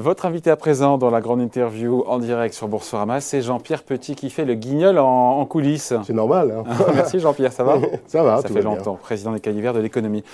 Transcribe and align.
Votre 0.00 0.24
invité 0.24 0.50
à 0.50 0.56
présent 0.56 0.96
dans 0.96 1.10
la 1.10 1.20
grande 1.20 1.42
interview 1.42 2.04
en 2.06 2.18
direct 2.18 2.54
sur 2.54 2.68
Boursorama, 2.68 3.20
c'est 3.20 3.42
Jean-Pierre 3.42 3.82
Petit 3.82 4.14
qui 4.14 4.30
fait 4.30 4.46
le 4.46 4.54
guignol 4.54 4.98
en, 4.98 5.44
coulisses. 5.44 5.92
C'est 6.06 6.14
normal. 6.14 6.54
Hein. 6.56 6.64
Merci 6.94 7.20
Jean-Pierre, 7.20 7.52
ça 7.52 7.64
va 7.64 7.78
Ça 8.06 8.22
va, 8.22 8.40
Ça 8.40 8.48
fait 8.48 8.62
longtemps, 8.62 8.94
président 8.94 9.32
des 9.32 9.40
Calivers 9.40 9.74
de 9.74 9.80
l'économie. 9.80 10.24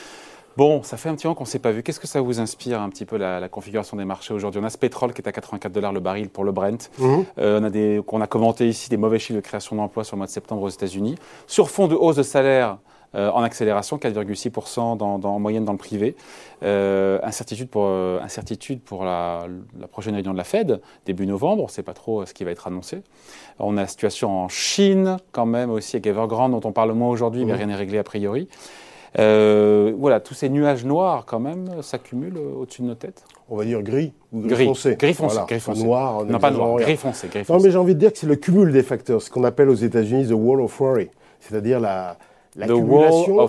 Bon, 0.57 0.85
ça 0.85 0.97
fait 0.97 1.09
un 1.09 1.17
petit 1.17 1.27
moment 1.27 1.35
qu'on 1.35 1.43
ne 1.43 1.49
s'est 1.49 1.59
pas 1.59 1.73
vu. 1.73 1.83
Qu'est-ce 1.83 1.99
que 1.99 2.07
ça 2.07 2.21
vous 2.21 2.39
inspire 2.39 2.81
un 2.81 2.89
petit 2.91 3.05
peu 3.05 3.17
la, 3.17 3.49
configuration 3.49 3.97
des 3.97 4.05
marchés 4.05 4.33
aujourd'hui? 4.33 4.61
On 4.63 4.65
a 4.65 4.71
ce 4.71 4.79
pétrole 4.79 5.13
qui 5.13 5.21
est 5.21 5.27
à 5.27 5.33
84 5.33 5.73
dollars 5.73 5.93
le 5.93 5.99
baril 5.99 6.29
pour 6.29 6.45
le 6.45 6.53
Brent. 6.53 6.89
Mhm. 7.01 7.25
Euh, 7.39 7.61
on 7.61 7.65
a 7.65 7.71
des, 7.71 8.01
qu'on 8.07 8.21
a 8.21 8.29
commenté 8.29 8.69
ici 8.69 8.89
des 8.89 8.97
mauvais 8.97 9.19
chiffres 9.19 9.35
de 9.35 9.45
création 9.45 9.75
d'emplois 9.75 10.05
sur 10.05 10.15
le 10.15 10.19
mois 10.19 10.27
de 10.27 10.31
septembre 10.31 10.63
aux 10.63 10.69
États-Unis. 10.69 11.17
Sur 11.49 11.71
fond 11.71 11.89
de 11.89 11.97
hausse 11.97 12.15
de 12.15 12.23
salaire 12.23 12.79
euh, 13.17 13.31
en 13.31 13.43
accélération, 13.43 13.97
4,6% 13.97 15.03
en 15.03 15.39
moyenne 15.39 15.65
dans 15.65 15.73
le 15.73 15.79
privé. 15.79 16.17
Euh, 16.63 17.19
incertitude 17.23 17.69
pour, 17.69 17.87
euh, 17.87 18.21
incertitude 18.23 18.81
pour 18.83 19.05
la, 19.05 19.47
prochaine 19.91 20.15
réunion 20.15 20.33
de 20.33 20.39
la 20.39 20.45
Fed, 20.45 20.81
début 21.07 21.27
novembre, 21.27 21.63
on 21.63 21.67
ne 21.67 21.71
sait 21.71 21.83
pas 21.83 21.95
trop 21.95 22.27
ce 22.27 22.35
qui 22.35 22.45
va 22.45 22.51
être 22.51 22.67
annoncé. 22.67 23.03
On 23.59 23.79
a 23.79 23.83
la 23.83 23.87
situation 23.87 24.31
en 24.31 24.49
Chine 24.49 25.17
quand 25.33 25.47
même 25.47 25.71
aussi, 25.71 25.97
avec 25.97 26.07
Evergrande 26.07 26.53
dont 26.53 26.69
on 26.69 26.73
parle 26.73 26.93
moins 26.93 27.09
aujourd'hui, 27.09 27.47
mais 27.47 27.55
mmh. 27.55 27.57
rien 27.57 27.67
n'est 27.67 27.75
réglé 27.75 27.99
a 27.99 28.05
priori. 28.05 28.49
voilà, 29.15 30.21
tous 30.21 30.35
ces 30.35 30.51
nuages 30.51 30.85
noirs 30.85 31.25
quand 31.25 31.41
même 31.41 31.81
s'accumulent 31.81 32.37
au-dessus 32.37 32.83
de 32.83 32.89
nos 32.89 32.95
têtes. 32.97 33.25
On 33.49 33.57
va 33.57 33.65
dire 33.65 33.83
gris 33.83 34.13
ou 34.33 34.41
gris, 34.41 34.67
foncé. 34.67 34.97
Gris 34.97 35.15
foncé, 35.15 35.39
gris 35.49 35.61
foncé. 35.61 35.83
Noir, 35.83 36.25
non 36.27 36.39
pas 36.39 36.51
noir, 36.51 36.77
gris 36.77 36.97
foncé, 36.97 37.29
gris 37.29 37.45
foncé. 37.45 37.59
Non 37.59 37.65
mais 37.65 37.71
j'ai 37.71 37.79
envie 37.79 37.95
de 37.95 38.01
dire 38.01 38.13
que 38.13 38.19
c'est 38.19 38.27
le 38.27 38.37
cumul 38.37 38.73
des 38.73 38.83
facteurs, 38.83 39.23
ce 39.23 39.31
qu'on 39.31 39.45
appelle 39.45 39.71
aux 39.71 39.75
États-Unis 39.75 40.27
the 40.27 40.33
wall 40.33 40.61
of 40.61 40.79
worry, 40.81 41.09
c'est-à-dire 41.41 41.81
la, 41.81 42.19
l'accumulation, 42.57 43.49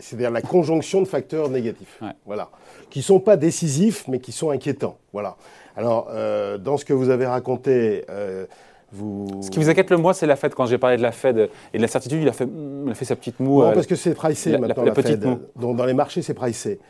c'est-à-dire 0.00 0.30
la 0.30 0.42
conjonction 0.42 1.02
de 1.02 1.06
facteurs 1.06 1.48
négatifs, 1.48 2.00
voilà, 2.26 2.48
qui 2.90 3.02
sont 3.02 3.20
pas 3.20 3.36
décisifs, 3.36 4.06
mais 4.08 4.18
qui 4.18 4.32
sont 4.32 4.50
inquiétants, 4.50 4.96
voilà. 5.12 5.36
Alors, 5.76 6.08
euh, 6.10 6.58
dans 6.58 6.76
ce 6.76 6.84
que 6.84 6.92
vous 6.92 7.08
avez 7.08 7.26
raconté, 7.26 8.04
euh, 8.10 8.46
vous... 8.90 9.28
Ce 9.42 9.50
qui 9.50 9.60
vous 9.60 9.70
inquiète 9.70 9.90
le 9.90 9.96
moins, 9.96 10.12
c'est 10.12 10.26
la 10.26 10.34
Fed. 10.34 10.52
Quand 10.52 10.66
j'ai 10.66 10.76
parlé 10.76 10.96
de 10.96 11.02
la 11.02 11.12
Fed 11.12 11.50
et 11.72 11.76
de 11.76 11.82
l'incertitude, 11.82 12.20
il 12.20 12.28
a 12.28 12.32
fait, 12.32 12.48
il 12.84 12.90
a 12.90 12.94
fait 12.94 13.04
sa 13.04 13.14
petite 13.14 13.38
moue. 13.38 13.60
Non, 13.60 13.68
euh, 13.68 13.74
parce 13.74 13.86
que 13.86 13.94
c'est 13.94 14.14
pricé 14.14 14.58
maintenant, 14.58 14.82
la, 14.82 14.90
petite 14.90 15.22
Fed. 15.22 15.38
Donc, 15.54 15.76
dans 15.76 15.84
les 15.84 15.94
marchés, 15.94 16.20
c'est 16.20 16.34
pricé. 16.34 16.80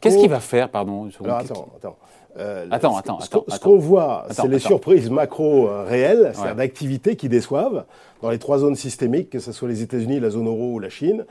Qu'est-ce 0.00 0.18
qu'il 0.18 0.28
va 0.28 0.40
faire, 0.40 0.68
pardon 0.68 1.08
attends, 1.24 1.68
attends. 1.76 1.96
Euh, 2.38 2.66
attends, 2.70 2.96
attends, 2.96 3.18
Ce 3.20 3.58
qu'on 3.58 3.78
voit, 3.78 4.26
c'est 4.30 4.48
les 4.48 4.58
surprises 4.58 5.10
macro 5.10 5.68
euh, 5.68 5.84
réelles, 5.84 6.32
c'est-à-dire 6.34 6.56
d'activités 6.56 7.16
qui 7.16 7.28
déçoivent 7.28 7.84
dans 8.22 8.30
les 8.30 8.38
trois 8.38 8.58
zones 8.58 8.76
systémiques, 8.76 9.30
que 9.30 9.38
ce 9.38 9.52
soit 9.52 9.68
les 9.68 9.82
États-Unis, 9.82 10.20
la 10.20 10.30
zone 10.30 10.46
euro 10.46 10.72
ou 10.72 10.78
la 10.78 10.88
Chine, 10.88 11.26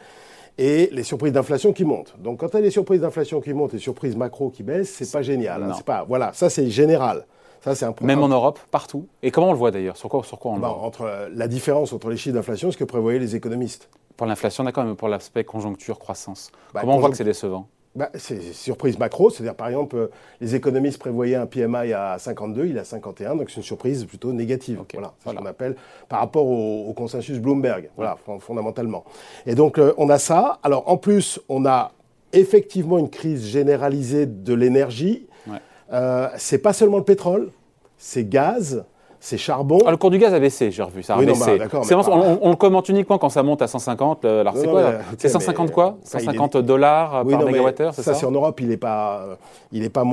et 0.57 0.89
les 0.91 1.03
surprises 1.03 1.33
d'inflation 1.33 1.73
qui 1.73 1.85
montent. 1.85 2.13
Donc 2.19 2.39
quand 2.39 2.49
tu 2.49 2.57
as 2.57 2.61
des 2.61 2.71
surprises 2.71 3.01
d'inflation 3.01 3.41
qui 3.41 3.53
montent 3.53 3.73
et 3.73 3.79
surprises 3.79 4.15
macro 4.15 4.49
qui 4.49 4.63
baissent, 4.63 4.91
c'est 4.91 5.11
pas 5.11 5.21
génial. 5.21 5.63
Hein, 5.63 5.75
pas, 5.85 6.05
voilà, 6.07 6.31
ça 6.33 6.49
c'est 6.49 6.69
général. 6.69 7.25
Ça, 7.63 7.75
c'est 7.75 7.85
un 7.85 7.93
Même 8.01 8.23
en 8.23 8.27
Europe, 8.27 8.59
partout. 8.71 9.07
Et 9.21 9.29
comment 9.29 9.49
on 9.49 9.51
le 9.51 9.57
voit 9.57 9.69
d'ailleurs? 9.69 9.95
Sur 9.95 10.09
quoi, 10.09 10.23
sur 10.23 10.39
quoi 10.39 10.53
on 10.53 10.55
le 10.55 10.61
bah, 10.61 10.69
voit? 10.69 10.83
entre 10.83 11.03
euh, 11.03 11.29
La 11.31 11.47
différence 11.47 11.93
entre 11.93 12.09
les 12.09 12.17
chiffres 12.17 12.33
d'inflation, 12.33 12.71
ce 12.71 12.77
que 12.77 12.83
prévoyaient 12.83 13.19
les 13.19 13.35
économistes. 13.35 13.87
Pour 14.17 14.25
l'inflation, 14.25 14.63
d'accord, 14.63 14.83
mais 14.83 14.95
pour 14.95 15.09
l'aspect 15.09 15.43
conjoncture, 15.43 15.99
croissance. 15.99 16.51
Bah, 16.73 16.81
comment 16.81 16.95
on 16.95 16.99
voit 16.99 17.11
que 17.11 17.17
c'est 17.17 17.23
décevant? 17.23 17.67
Bah, 17.93 18.09
c'est 18.15 18.41
surprise 18.53 18.97
macro, 18.97 19.29
c'est-à-dire 19.29 19.55
par 19.55 19.67
exemple, 19.67 19.97
euh, 19.97 20.07
les 20.39 20.55
économistes 20.55 20.97
prévoyaient 20.97 21.35
un 21.35 21.45
PMI 21.45 21.91
à 21.91 22.17
52, 22.17 22.65
il 22.67 22.77
est 22.77 22.79
à 22.79 22.83
51, 22.85 23.35
donc 23.35 23.49
c'est 23.49 23.57
une 23.57 23.63
surprise 23.63 24.05
plutôt 24.05 24.31
négative. 24.31 24.81
Voilà, 24.93 25.13
c'est 25.19 25.29
ce 25.29 25.35
qu'on 25.35 25.45
appelle 25.45 25.75
par 26.07 26.19
rapport 26.19 26.45
au, 26.47 26.93
consensus 26.93 27.39
Bloomberg, 27.39 27.89
voilà, 27.97 28.17
fondamentalement. 28.39 29.03
Et 29.45 29.55
donc 29.55 29.77
euh, 29.77 29.93
on 29.97 30.09
a 30.09 30.19
ça. 30.19 30.59
Alors 30.63 30.89
en 30.89 30.95
plus, 30.95 31.41
on 31.49 31.65
a 31.65 31.91
effectivement 32.31 32.97
une 32.97 33.09
crise 33.09 33.45
généralisée 33.45 34.25
de 34.25 34.53
l'énergie. 34.53 35.27
Ouais. 35.47 35.57
Euh, 35.91 36.29
c'est 36.37 36.59
pas 36.59 36.71
seulement 36.71 36.97
le 36.97 37.03
pétrole, 37.03 37.51
c'est 37.97 38.23
gaz, 38.23 38.85
c'est 39.23 39.37
charbon. 39.37 39.77
Ah, 39.85 39.91
le 39.91 39.97
cours 39.97 40.09
du 40.09 40.17
gaz 40.17 40.33
a 40.33 40.39
baissé, 40.39 40.71
j'ai 40.71 40.81
revu. 40.81 41.03
Ça 41.03 41.13
a 41.13 41.19
oui, 41.19 41.27
baissé. 41.27 41.59
on, 41.71 42.49
le 42.49 42.55
commente 42.55 42.89
uniquement 42.89 43.19
quand 43.19 43.29
ça 43.29 43.43
monte 43.43 43.61
à 43.61 43.67
150. 43.67 44.25
Alors 44.25 44.57
c'est 44.57 44.67
quoi 44.67 44.93
C'est 45.17 45.29
150 45.29 45.71
quoi 45.71 45.97
150 46.03 46.57
dollars 46.57 47.23
par 47.23 47.45
mégawattheure, 47.45 47.93
c'est 47.93 48.01
ça 48.01 48.13
Ça, 48.13 48.19
c'est 48.19 48.25
en 48.25 48.31
Europe, 48.31 48.59
il 48.59 48.69
n'est 48.69 48.77
pas, 48.77 49.37
il 49.71 49.83
est 49.83 49.89
pas 49.89 50.03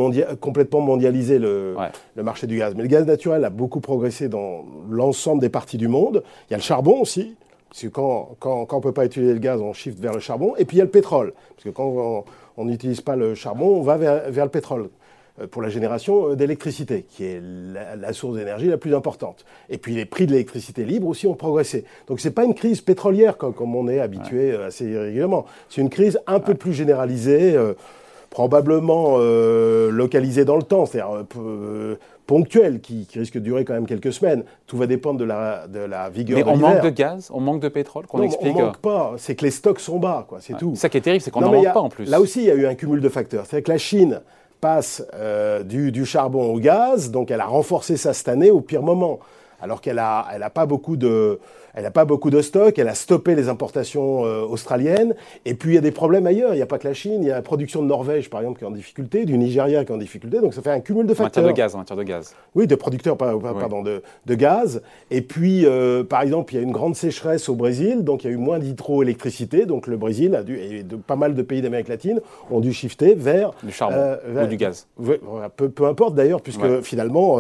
complètement 0.41 0.81
mondialisé 0.81 1.39
le, 1.39 1.75
le 2.15 2.23
marché 2.23 2.47
du 2.47 2.59
gaz. 2.59 2.75
Mais 2.77 2.83
le 2.83 2.89
gaz 2.89 3.07
naturel 3.07 3.45
a 3.47 3.51
beaucoup 3.51 3.81
progressé 3.81 4.29
dans 4.29 4.67
l'ensemble 4.91 5.41
des 5.41 5.49
parties 5.49 5.79
du 5.79 5.89
monde. 5.89 6.23
Il 6.49 6.53
y 6.53 6.55
a 6.55 6.59
le 6.59 6.63
charbon 6.63 7.01
aussi. 7.01 7.35
Parce 7.71 7.83
que 7.83 7.89
quand, 7.89 8.31
quand, 8.39 8.67
quand 8.67 8.77
on 8.77 8.81
ne 8.81 8.83
peut 8.83 8.93
pas 8.93 9.05
utiliser 9.07 9.33
le 9.33 9.39
gaz, 9.39 9.61
on 9.61 9.73
shift 9.73 9.99
vers 9.99 10.13
le 10.13 10.21
charbon. 10.21 10.55
Et 10.59 10.65
puis 10.65 10.77
il 10.77 10.81
y 10.81 10.83
a 10.83 10.85
le 10.85 10.91
pétrole. 10.91 11.33
Parce 11.55 11.65
que 11.65 11.71
quand 11.71 12.25
on 12.57 12.65
n'utilise 12.65 13.01
pas 13.01 13.17
le 13.17 13.35
charbon, 13.35 13.77
on 13.77 13.83
va 13.83 13.97
vers, 13.97 14.31
vers 14.31 14.45
le 14.45 14.51
pétrole. 14.51 14.91
Euh, 15.41 15.47
pour 15.47 15.63
la 15.63 15.69
génération 15.69 16.31
euh, 16.31 16.37
d'électricité, 16.37 17.05
qui 17.09 17.25
est 17.25 17.43
la, 17.43 18.13
source 18.13 18.37
d'énergie 18.37 18.67
la 18.67 18.79
plus 18.79 18.95
importante. 18.95 19.45
Et 19.69 19.79
puis 19.79 19.95
les 19.95 20.05
prix 20.05 20.27
de 20.27 20.33
l'électricité 20.33 20.85
libre 20.85 21.07
aussi 21.09 21.27
ont 21.27 21.35
progressé. 21.35 21.85
Donc 22.07 22.21
ce 22.21 22.29
n'est 22.29 22.35
pas 22.35 22.45
une 22.45 22.55
crise 22.55 22.81
pétrolière 22.81 23.37
comme, 23.37 23.75
on 23.75 23.89
est 23.89 24.01
habitué 24.01 24.53
euh, 24.53 24.67
assez 24.69 24.99
régulièrement. 24.99 25.47
C'est 25.69 25.81
une 25.81 25.91
crise 25.91 26.19
un 26.27 26.41
peu 26.41 26.55
plus 26.55 26.73
généralisée, 26.73 27.57
probablement 28.31 29.19
localisée 29.19 30.45
dans 30.45 30.57
le 30.57 30.63
temps, 30.63 30.87
c'est-à-dire 30.87 31.25
ponctuelle, 32.27 32.81
qui, 32.81 33.07
risque 33.15 33.35
de 33.35 33.41
durer 33.41 33.65
quand 33.65 33.75
même 33.75 33.87
quelques 33.87 34.13
semaines. 34.13 34.45
Tout 34.67 34.77
va 34.77 34.87
dépendre 34.87 35.19
de 35.19 35.25
la, 35.25 35.67
de 35.67 35.81
la 35.81 36.11
vigueur 36.11 36.39
Mais 36.39 36.45
on 36.47 36.57
manque 36.57 36.83
de 36.83 36.91
gaz, 36.91 37.31
on 37.33 37.41
manque 37.41 37.61
de 37.61 37.69
pétrole, 37.69 38.07
qu'on 38.07 38.23
explique. 38.23 38.57
On 38.57 38.67
manque 38.67 38.79
pas, 38.79 39.15
c'est 39.17 39.35
que 39.35 39.45
les 39.45 39.51
stocks 39.51 39.81
sont 39.81 39.99
bas, 39.99 40.27
quoi, 40.29 40.39
c'est 40.41 40.57
tout. 40.57 40.75
Ça 40.77 40.89
qui 40.89 40.99
est 40.99 41.01
terrible, 41.01 41.23
c'est 41.23 41.31
qu'on 41.31 41.41
n'en 41.41 41.53
manque 41.53 41.73
pas 41.73 41.81
en 41.81 41.89
plus. 41.89 42.05
Là 42.05 42.21
aussi, 42.21 42.41
il 42.41 42.47
y 42.47 42.51
a 42.51 42.55
eu 42.55 42.67
un 42.67 42.75
cumul 42.75 43.01
de 43.01 43.09
facteurs. 43.09 43.45
C'est 43.47 43.63
que 43.63 43.71
la 43.71 43.79
Chine 43.79 44.21
passe 44.61 45.05
euh, 45.15 45.63
du, 45.63 46.05
charbon 46.05 46.53
au 46.53 46.59
gaz, 46.59 47.11
donc 47.11 47.31
elle 47.31 47.41
a 47.41 47.47
renforcé 47.47 47.97
ça 47.97 48.13
cette 48.13 48.29
année 48.29 48.51
au 48.51 48.61
pire 48.61 48.83
moment, 48.83 49.21
alors 49.61 49.81
qu'elle 49.81 49.97
n'a 49.97 50.27
elle 50.35 50.43
a 50.43 50.51
pas 50.51 50.67
beaucoup 50.67 50.97
de 50.97 51.39
elle 51.75 51.91
pas 51.93 52.05
beaucoup 52.05 52.31
de 52.31 52.43
stock, 52.43 52.77
elle 52.79 52.89
a 52.89 52.95
stoppé 52.95 53.35
les 53.35 53.49
importations 53.49 54.25
euh, 54.25 54.43
australiennes, 54.43 55.15
et 55.45 55.55
puis 55.55 55.73
il 55.73 55.75
y 55.75 55.79
a 55.79 55.81
des 55.81 55.93
problèmes 55.93 56.27
ailleurs, 56.27 56.53
il 56.53 56.57
n'y 56.57 56.63
a 56.63 56.67
pas 56.67 56.79
que 56.79 56.89
la 56.89 56.95
Chine, 56.95 57.23
il 57.23 57.29
y 57.29 57.31
a 57.31 57.37
la 57.37 57.43
production 57.43 57.83
de 57.83 57.87
Norvège 57.87 58.31
par 58.31 58.41
exemple 58.41 58.59
qui 58.59 58.65
est 58.65 58.67
en 58.67 58.73
difficulté, 58.73 59.25
du 59.25 59.39
Nigeria 59.39 59.85
qui 59.85 59.93
est 59.93 59.95
en 59.95 59.99
difficulté, 59.99 60.41
donc 60.41 60.55
ça 60.55 60.63
fait 60.63 60.71
un 60.71 60.81
cumul 60.81 61.07
de 61.07 61.15
facteurs. 61.15 61.45
En 61.45 61.47
matière 61.47 61.55
de 61.55 61.69
gaz, 61.69 61.75
en 61.75 61.79
matière 61.79 61.97
de 61.97 62.03
gaz. 62.03 62.35
Oui, 62.55 62.67
de 62.67 62.75
producteurs, 62.75 63.17
pardon, 63.17 63.83
de, 63.83 64.03
de, 64.27 64.35
gaz, 64.35 64.83
et 65.11 65.23
puis 65.23 65.67
euh, 65.67 66.03
par 66.03 66.23
exemple 66.23 66.53
il 66.55 66.57
y 66.57 66.61
a 66.61 66.63
une 66.63 66.73
grande 66.73 66.97
sécheresse 66.97 67.49
au 67.49 67.55
Brésil, 67.55 68.03
donc 68.03 68.25
il 68.25 68.27
y 68.29 68.31
a 68.31 68.33
eu 68.33 68.39
moins 68.39 68.59
d'hydroélectricité, 68.59 69.65
donc 69.65 69.87
le 69.87 69.97
Brésil 69.97 70.35
a 70.35 70.43
dû, 70.43 70.59
et 70.59 70.83
de, 70.83 70.97
pas 70.97 71.17
mal 71.17 71.35
de 71.35 71.43
pays 71.43 71.63
d'Amérique 71.63 71.89
latine 71.89 72.21
ont 72.51 72.61
dû 72.61 72.73
shifter 72.73 73.15
vers... 73.15 73.53
Du 73.63 73.73
charbon 73.73 73.97
euh, 73.99 74.45
ou 74.45 74.47
du 74.49 74.57
gaz. 74.57 74.89
Peu, 75.57 75.69
peu 75.69 75.87
importe 75.87 76.15
d'ailleurs, 76.15 76.41
puisque 76.41 76.81
finalement 76.81 77.39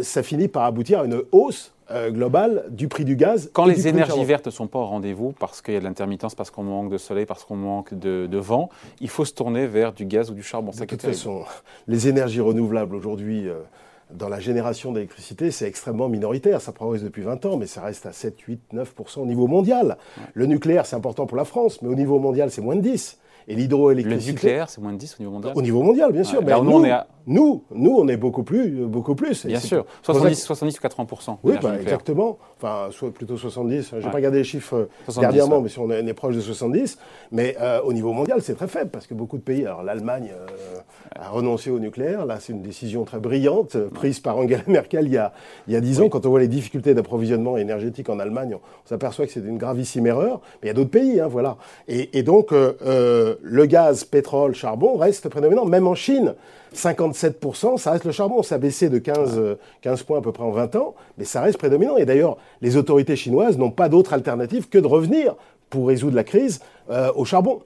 ça 0.00 0.22
finit 0.22 0.48
par 0.48 0.64
aboutir 0.64 1.00
à 1.00 1.04
une 1.04 1.22
hausse 1.32 1.72
euh, 1.90 2.10
globale 2.10 2.64
du 2.70 2.88
prix 2.88 3.04
du 3.04 3.16
gaz. 3.16 3.50
Quand 3.52 3.66
les 3.66 3.86
énergies 3.88 4.24
vertes 4.24 4.46
ne 4.46 4.50
sont 4.50 4.66
pas 4.66 4.78
au 4.78 4.86
rendez-vous, 4.86 5.32
parce 5.38 5.60
qu'il 5.60 5.74
y 5.74 5.76
a 5.76 5.80
de 5.80 5.84
l'intermittence, 5.84 6.34
parce 6.34 6.50
qu'on 6.50 6.62
manque 6.62 6.90
de 6.90 6.96
soleil, 6.96 7.26
parce 7.26 7.44
qu'on 7.44 7.56
manque 7.56 7.92
de, 7.92 8.38
vent, 8.38 8.70
il 9.00 9.08
faut 9.08 9.24
se 9.24 9.34
tourner 9.34 9.66
vers 9.66 9.92
du 9.92 10.06
gaz 10.06 10.30
ou 10.30 10.34
du 10.34 10.42
charbon. 10.42 10.70
De 10.70 10.84
toute 10.84 11.02
façon, 11.02 11.44
les 11.88 12.08
énergies 12.08 12.40
renouvelables 12.40 12.94
aujourd'hui, 12.94 13.48
euh, 13.48 13.60
dans 14.10 14.28
la 14.28 14.40
génération 14.40 14.92
d'électricité, 14.92 15.50
c'est 15.50 15.66
extrêmement 15.66 16.08
minoritaire. 16.08 16.60
Ça 16.60 16.72
progresse 16.72 17.02
depuis 17.02 17.22
20 17.22 17.44
ans, 17.46 17.56
mais 17.56 17.66
ça 17.66 17.82
reste 17.82 18.06
à 18.06 18.12
7, 18.12 18.40
8, 18.40 18.60
9% 18.74 19.20
au 19.20 19.26
niveau 19.26 19.46
mondial. 19.46 19.98
Le 20.34 20.46
nucléaire, 20.46 20.86
c'est 20.86 20.96
important 20.96 21.26
pour 21.26 21.36
la 21.36 21.44
France, 21.44 21.82
mais 21.82 21.88
au 21.88 21.94
niveau 21.94 22.18
mondial, 22.18 22.50
c'est 22.50 22.62
moins 22.62 22.76
de 22.76 22.82
10. 22.82 23.18
Et 23.48 23.54
l'hydroélectricité. 23.54 24.26
Le 24.26 24.32
nucléaire, 24.32 24.70
c'est 24.70 24.80
moins 24.80 24.92
de 24.92 24.98
10 24.98 25.16
au 25.18 25.22
niveau 25.22 25.32
mondial 25.32 25.52
Au 25.56 25.62
niveau 25.62 25.82
mondial, 25.82 26.12
bien 26.12 26.24
sûr. 26.24 26.42
mais 26.42 26.52
nous, 26.60 26.70
on 26.70 26.84
est 26.84 26.90
à... 26.90 27.06
nous, 27.26 27.64
nous, 27.74 27.96
on 27.98 28.08
est 28.08 28.16
beaucoup 28.16 28.42
plus. 28.42 28.70
Beaucoup 28.86 29.14
plus. 29.14 29.46
Bien 29.46 29.60
sûr. 29.60 29.84
70, 30.02 30.42
70 30.42 30.78
ou 30.78 30.82
80% 30.82 31.36
Oui, 31.42 31.54
bah, 31.60 31.74
exactement. 31.80 32.38
Enfin, 32.58 32.88
soit 32.90 33.12
plutôt 33.12 33.36
70. 33.36 33.90
Je 33.90 33.96
n'ai 33.96 34.02
pas 34.02 34.10
regardé 34.10 34.38
les 34.38 34.44
chiffres 34.44 34.88
euh, 35.08 35.20
dernièrement, 35.20 35.60
mais 35.60 35.68
si 35.68 35.78
on 35.78 35.90
est, 35.90 36.14
proche 36.14 36.36
de 36.36 36.40
70. 36.40 36.98
Mais 37.32 37.56
euh, 37.60 37.80
au 37.82 37.92
niveau 37.92 38.12
mondial, 38.12 38.40
c'est 38.42 38.54
très 38.54 38.68
faible 38.68 38.90
parce 38.90 39.06
que 39.06 39.14
beaucoup 39.14 39.36
de 39.36 39.42
pays. 39.42 39.66
Alors, 39.66 39.82
l'Allemagne 39.82 40.30
euh, 40.32 40.78
a 41.18 41.28
renoncé 41.30 41.70
au 41.70 41.78
nucléaire. 41.78 42.26
Là, 42.26 42.38
c'est 42.40 42.52
une 42.52 42.62
décision 42.62 43.04
très 43.04 43.18
brillante 43.18 43.76
prise 43.94 44.20
par 44.20 44.36
Angela 44.38 44.62
Merkel 44.66 45.06
il 45.06 45.12
y 45.12 45.18
a, 45.18 45.32
il 45.66 45.72
y 45.72 45.76
a 45.76 45.80
10 45.80 46.02
ans. 46.02 46.08
Quand 46.08 46.26
on 46.26 46.30
voit 46.30 46.40
les 46.40 46.48
difficultés 46.48 46.94
d'approvisionnement 46.94 47.56
énergétique 47.56 48.08
en 48.08 48.18
Allemagne, 48.18 48.54
on, 48.54 48.88
s'aperçoit 48.88 49.26
que 49.26 49.32
c'est 49.32 49.40
une 49.40 49.58
gravissime 49.58 50.06
erreur. 50.06 50.40
Mais 50.62 50.66
il 50.66 50.68
y 50.68 50.70
a 50.70 50.74
d'autres 50.74 50.90
pays, 50.90 51.20
hein, 51.20 51.28
voilà. 51.28 51.56
Et, 51.88 52.18
et 52.18 52.22
donc, 52.22 52.52
le 53.42 53.66
gaz 53.66 54.04
pétrole, 54.04 54.54
charbon 54.54 54.96
reste 54.96 55.28
prédominant. 55.28 55.64
Même 55.64 55.86
en 55.86 55.94
Chine, 55.94 56.34
57%, 56.74 57.78
ça 57.78 57.92
reste 57.92 58.04
le 58.04 58.12
charbon. 58.12 58.42
Ça 58.42 58.56
a 58.56 58.58
baissé 58.58 58.88
de 58.88 58.98
15, 58.98 59.56
15 59.82 60.02
points 60.02 60.18
à 60.18 60.22
peu 60.22 60.32
près 60.32 60.44
en 60.44 60.50
20 60.50 60.76
ans, 60.76 60.94
mais 61.18 61.24
ça 61.24 61.40
reste 61.40 61.58
prédominant. 61.58 61.96
Et 61.96 62.04
d'ailleurs, 62.04 62.36
les 62.60 62.76
autorités 62.76 63.16
chinoises 63.16 63.58
n'ont 63.58 63.70
pas 63.70 63.88
d'autre 63.88 64.12
alternative 64.12 64.68
que 64.68 64.78
de 64.78 64.86
revenir 64.86 65.36
pour 65.70 65.88
résoudre 65.88 66.16
la 66.16 66.24
crise 66.24 66.60
euh, 66.90 67.10
au 67.14 67.24
charbon. 67.24 67.62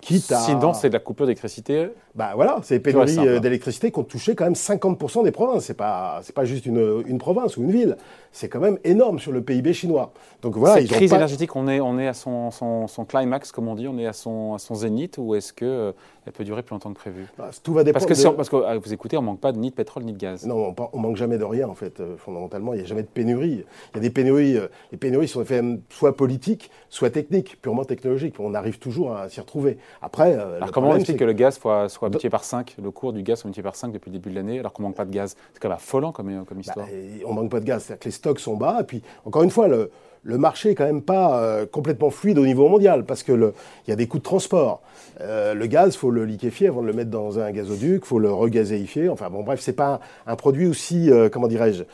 Quitte 0.00 0.30
à... 0.32 0.38
Sinon, 0.38 0.72
c'est 0.74 0.88
de 0.88 0.94
la 0.94 1.00
coupure 1.00 1.26
d'électricité 1.26 1.88
Bah 2.14 2.32
voilà, 2.34 2.60
ces 2.62 2.78
pénuries 2.78 3.40
d'électricité 3.40 3.90
qui 3.90 3.98
ont 3.98 4.04
touché 4.04 4.34
quand 4.34 4.44
même 4.44 4.54
50% 4.54 5.24
des 5.24 5.32
provinces. 5.32 5.64
C'est 5.64 5.74
pas, 5.74 6.20
c'est 6.22 6.34
pas 6.34 6.44
juste 6.44 6.66
une, 6.66 7.02
une 7.06 7.18
province 7.18 7.56
ou 7.56 7.62
une 7.62 7.70
ville 7.70 7.96
c'est 8.32 8.48
quand 8.48 8.60
même 8.60 8.78
énorme 8.84 9.18
sur 9.18 9.32
le 9.32 9.42
PIB 9.42 9.72
chinois. 9.72 10.12
Donc 10.42 10.56
voilà, 10.56 10.76
Cette 10.76 10.90
crise 10.90 11.12
énergétique, 11.12 11.56
on 11.56 11.66
est, 11.66 11.80
on 11.80 11.98
est 11.98 12.06
à 12.06 12.14
son, 12.14 12.50
son, 12.50 13.04
climax, 13.04 13.52
comme 13.52 13.68
on 13.68 13.74
dit, 13.74 13.88
on 13.88 13.98
est 13.98 14.06
à 14.06 14.12
son, 14.12 14.54
à 14.54 14.58
son 14.58 14.74
zénith, 14.74 15.16
ou 15.18 15.34
est-ce 15.34 15.52
qu'elle 15.52 15.68
euh, 15.68 15.92
elle 16.28 16.32
peut 16.32 16.44
durer 16.44 16.62
plus 16.62 16.74
longtemps 16.74 16.92
que 16.92 16.98
prévu 16.98 17.26
bah, 17.38 17.50
Tout 17.62 17.72
va 17.72 17.84
dépendre. 17.84 18.06
Parce 18.06 18.22
que, 18.22 18.28
parce 18.28 18.48
que 18.50 18.56
ah, 18.66 18.76
vous 18.76 18.92
écoutez, 18.92 19.16
on 19.16 19.22
manque 19.22 19.40
pas 19.40 19.52
ni 19.52 19.70
de 19.70 19.74
pétrole 19.74 20.04
ni 20.04 20.12
de 20.12 20.18
gaz. 20.18 20.46
Non, 20.46 20.74
on, 20.78 20.88
on 20.92 20.98
manque 20.98 21.16
jamais 21.16 21.38
de 21.38 21.44
rien 21.44 21.68
en 21.68 21.74
fait. 21.74 22.00
Euh, 22.00 22.16
fondamentalement, 22.18 22.74
il 22.74 22.78
n'y 22.78 22.82
a 22.82 22.86
jamais 22.86 23.02
de 23.02 23.08
pénurie. 23.08 23.64
Il 23.92 23.96
y 23.96 23.98
a 23.98 24.00
des 24.00 24.10
pénuries. 24.10 24.56
Euh, 24.56 24.68
les 24.92 24.98
pénuries 24.98 25.26
sont 25.26 25.44
fait 25.44 25.64
soit 25.88 26.16
politiques, 26.16 26.70
soit 26.90 27.10
techniques, 27.10 27.60
purement 27.62 27.84
technologiques. 27.84 28.34
On 28.38 28.52
arrive 28.52 28.78
toujours 28.78 29.16
à 29.16 29.28
s'y 29.30 29.40
retrouver. 29.40 29.78
Après, 30.02 30.34
alors 30.34 30.70
comment 30.70 30.90
on 30.90 30.96
explique 30.96 31.18
que... 31.18 31.24
le 31.24 31.32
gaz 31.32 31.58
soit, 31.58 31.88
soit 31.88 32.08
multiplié 32.08 32.30
par 32.30 32.44
5, 32.44 32.76
le 32.82 32.90
cours 32.90 33.14
du 33.14 33.22
gaz 33.22 33.40
soit 33.40 33.48
multiplié 33.48 33.64
par 33.64 33.76
5 33.76 33.90
depuis 33.92 34.10
le 34.10 34.18
début 34.18 34.30
de 34.30 34.34
l'année, 34.34 34.58
alors 34.58 34.72
qu'on 34.72 34.82
manque 34.82 34.96
pas 34.96 35.06
de 35.06 35.12
gaz? 35.12 35.34
C'est 35.54 35.60
quand 35.60 35.68
même 35.68 35.76
affolant 35.76 36.12
comme, 36.12 36.44
comme 36.44 36.58
bah, 36.58 36.60
histoire. 36.60 36.86
on 37.26 37.32
manque 37.32 37.50
pas 37.50 37.60
de 37.60 37.64
gaz, 37.64 37.84
c'est-à-dire 37.84 38.00
que 38.00 38.04
les 38.04 38.12
stocks 38.12 38.40
sont 38.40 38.56
bas. 38.56 38.78
Et 38.80 38.84
puis, 38.84 39.02
encore 39.24 39.42
une 39.42 39.50
fois, 39.50 39.68
le, 39.68 39.90
marché 40.24 40.70
n'est 40.70 40.74
quand 40.74 40.84
même 40.84 41.02
pas 41.02 41.40
euh, 41.40 41.66
complètement 41.66 42.10
fluide 42.10 42.38
au 42.38 42.46
niveau 42.46 42.68
mondial 42.68 43.04
parce 43.04 43.22
qu'il 43.22 43.52
y 43.86 43.92
a 43.92 43.96
des 43.96 44.06
coûts 44.06 44.18
de 44.18 44.22
transport. 44.22 44.82
Euh, 45.20 45.54
le 45.54 45.66
gaz, 45.66 45.94
il 45.94 45.98
faut 45.98 46.10
le 46.10 46.24
liquéfier 46.24 46.68
avant 46.68 46.82
de 46.82 46.86
le 46.86 46.92
mettre 46.92 47.10
dans 47.10 47.38
un 47.38 47.50
gazoduc, 47.50 48.02
il 48.04 48.06
faut 48.06 48.18
le 48.18 48.30
regazéifier. 48.30 49.08
Enfin 49.08 49.30
bon, 49.30 49.42
bref, 49.42 49.60
c'est 49.60 49.72
pas 49.72 50.00
un, 50.26 50.36
produit 50.36 50.66
aussi, 50.66 51.10
euh, 51.10 51.28
comment 51.28 51.48
dirais-je, 51.48 51.84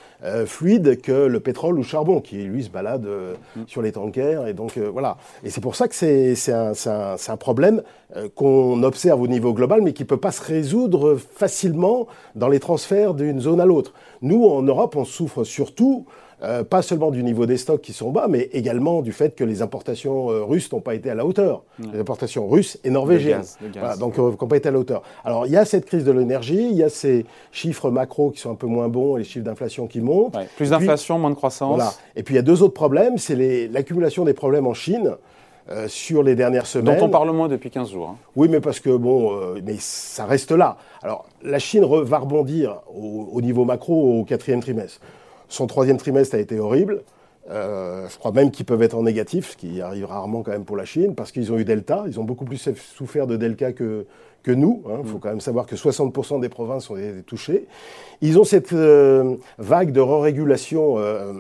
fluide 0.47 1.01
que 1.01 1.13
le 1.13 1.41
pétrole 1.41 1.75
ou 1.75 1.79
le 1.79 1.83
charbon 1.83 2.21
qui, 2.21 2.37
lui, 2.45 2.65
se 2.65 2.71
balade 2.71 3.07
mm. 3.57 3.63
sur 3.67 3.83
les 3.83 3.93
tankers. 3.93 4.47
Et 4.47 4.55
donc, 4.55 4.79
voilà. 4.79 5.17
Et 5.43 5.51
c'est 5.51 5.61
pour 5.61 5.77
ça 5.77 5.89
que 5.89 5.95
c'est 5.95 6.53
un, 6.53 6.73
un, 6.73 7.37
problème 7.37 7.83
qu'on 8.35 8.83
observe 8.83 9.21
au 9.21 9.29
niveau 9.29 9.53
global, 9.53 9.83
mais 9.83 9.93
qui 9.93 10.03
ne 10.03 10.09
peut 10.09 10.17
pas 10.17 10.33
se 10.33 10.43
résoudre 10.43 11.17
facilement 11.17 12.07
dans 12.35 12.49
les 12.49 12.61
transferts 12.61 13.15
d'une 13.15 13.41
zone 13.41 13.61
à 13.61 13.67
l'autre. 13.67 13.93
Nous, 14.23 14.45
en 14.45 14.63
Europe, 14.63 14.97
on 14.97 15.05
souffre 15.05 15.45
surtout 15.45 16.07
euh, 16.43 16.65
pas 16.65 16.83
seulement 16.83 17.11
du 17.11 17.23
niveau 17.23 17.47
des 17.47 17.57
stocks 17.57 17.81
qui 17.81 17.93
sont 17.93 18.11
bas, 18.11 18.27
mais 18.29 18.51
également 18.53 19.03
du 19.03 19.13
fait 19.13 19.35
que 19.35 19.45
les 19.45 19.63
importations 19.63 20.31
euh, 20.31 20.45
russes 20.45 20.71
n'ont 20.73 20.81
pas 20.81 20.95
été 20.95 21.11
à 21.11 21.15
la 21.15 21.25
hauteur. 21.25 21.63
Les 21.93 22.01
importations 22.01 22.49
russes 22.49 22.79
et 22.85 22.91
norvégiennes. 22.91 23.45
donc, 23.99 24.19
euh, 24.19 24.31
n'ont 24.31 24.49
pas 24.49 24.57
été 24.57 24.69
à 24.69 24.73
la 24.73 24.79
hauteur. 24.79 25.03
Alors, 25.25 25.47
il 25.47 25.53
y 25.53 25.57
a 25.57 25.65
cette 25.65 25.87
crise 25.87 26.05
de 26.05 26.13
l'énergie, 26.13 26.69
il 26.71 26.77
y 26.77 26.83
a 26.83 26.89
ces 26.89 27.25
chiffres 27.53 27.91
macro 27.91 28.31
qui 28.31 28.41
sont 28.41 28.51
un 28.51 28.57
peu 28.57 28.67
moins 28.67 28.89
bons, 28.89 29.17
les 29.17 29.25
chiffres 29.25 29.45
d'inflation 29.45 29.87
qui 29.87 30.01
montent. 30.01 30.37
plus 30.57 30.71
d'inflation, 30.71 31.19
moins 31.19 31.31
de 31.31 31.37
croissance. 31.37 31.77
Voilà. 31.77 31.93
Et 32.17 32.23
puis, 32.23 32.35
il 32.35 32.37
y 32.37 32.41
a 32.41 32.43
deux 32.43 32.63
autres 32.63 32.75
problèmes. 32.75 33.17
C'est 33.19 33.69
l'accumulation 33.69 34.25
des 34.25 34.35
problèmes 34.35 34.67
en 34.67 34.75
Chine. 34.75 35.17
sur 35.87 36.23
les 36.23 36.35
dernières 36.35 36.67
semaines. 36.67 36.99
Dont 36.99 37.07
on 37.07 37.09
parle 37.09 37.31
moins 37.31 37.49
depuis 37.49 37.71
15 37.71 37.91
jours. 37.91 38.11
Hein. 38.11 38.17
Oui, 38.37 38.49
mais 38.51 38.61
parce 38.61 38.81
que, 38.81 38.95
bon, 38.95 39.55
mais 39.65 39.77
ça 39.79 40.27
reste 40.27 40.51
là. 40.51 40.77
Alors, 41.03 41.25
la 41.43 41.59
Chine 41.59 41.87
va 41.87 42.19
rebondir 42.19 42.83
au 42.95 43.41
niveau 43.41 43.65
macro 43.65 44.21
au 44.21 44.25
quatrième 44.25 44.61
trimestre. 44.61 45.01
Son 45.55 45.69
troisième 45.69 45.99
trimestre 45.99 46.35
a 46.35 46.39
été 46.39 46.59
horrible. 46.59 47.03
Euh, 47.49 48.09
je 48.09 48.19
crois 48.19 48.33
même 48.33 48.51
qu'ils 48.51 48.67
peuvent 48.67 48.83
être 48.83 48.97
en 48.97 49.05
négatif, 49.05 49.53
ce 49.53 49.57
qui 49.57 49.81
arrive 49.81 50.07
rarement 50.07 50.43
quand 50.43 50.51
même 50.51 50.65
pour 50.65 50.77
la 50.77 50.85
Chine, 50.85 51.15
parce 51.15 51.31
qu'ils 51.31 51.53
ont 51.53 51.59
eu 51.59 51.65
Delta. 51.65 52.03
Ils 52.09 52.19
ont 52.19 52.25
beaucoup 52.25 52.45
plus 52.45 52.69
souffert 52.97 53.29
de 53.29 53.37
Delta 53.37 53.73
que, 53.73 54.05
que 54.43 54.51
nous. 54.51 54.83
Il 54.85 54.91
hein. 54.91 55.03
faut 55.05 55.19
mm. 55.19 55.21
quand 55.21 55.29
même 55.29 55.41
savoir 55.41 55.67
que 55.67 55.77
60% 55.77 56.41
des 56.41 56.49
provinces 56.49 56.91
ont 56.91 56.97
été 56.97 57.23
touchées. 57.23 57.69
Ils 58.21 58.37
ont 58.37 58.43
cette 58.43 58.73
euh, 58.73 59.37
vague 59.59 59.93
de 59.93 60.01
re-régulation 60.01 60.99
euh, 60.99 61.33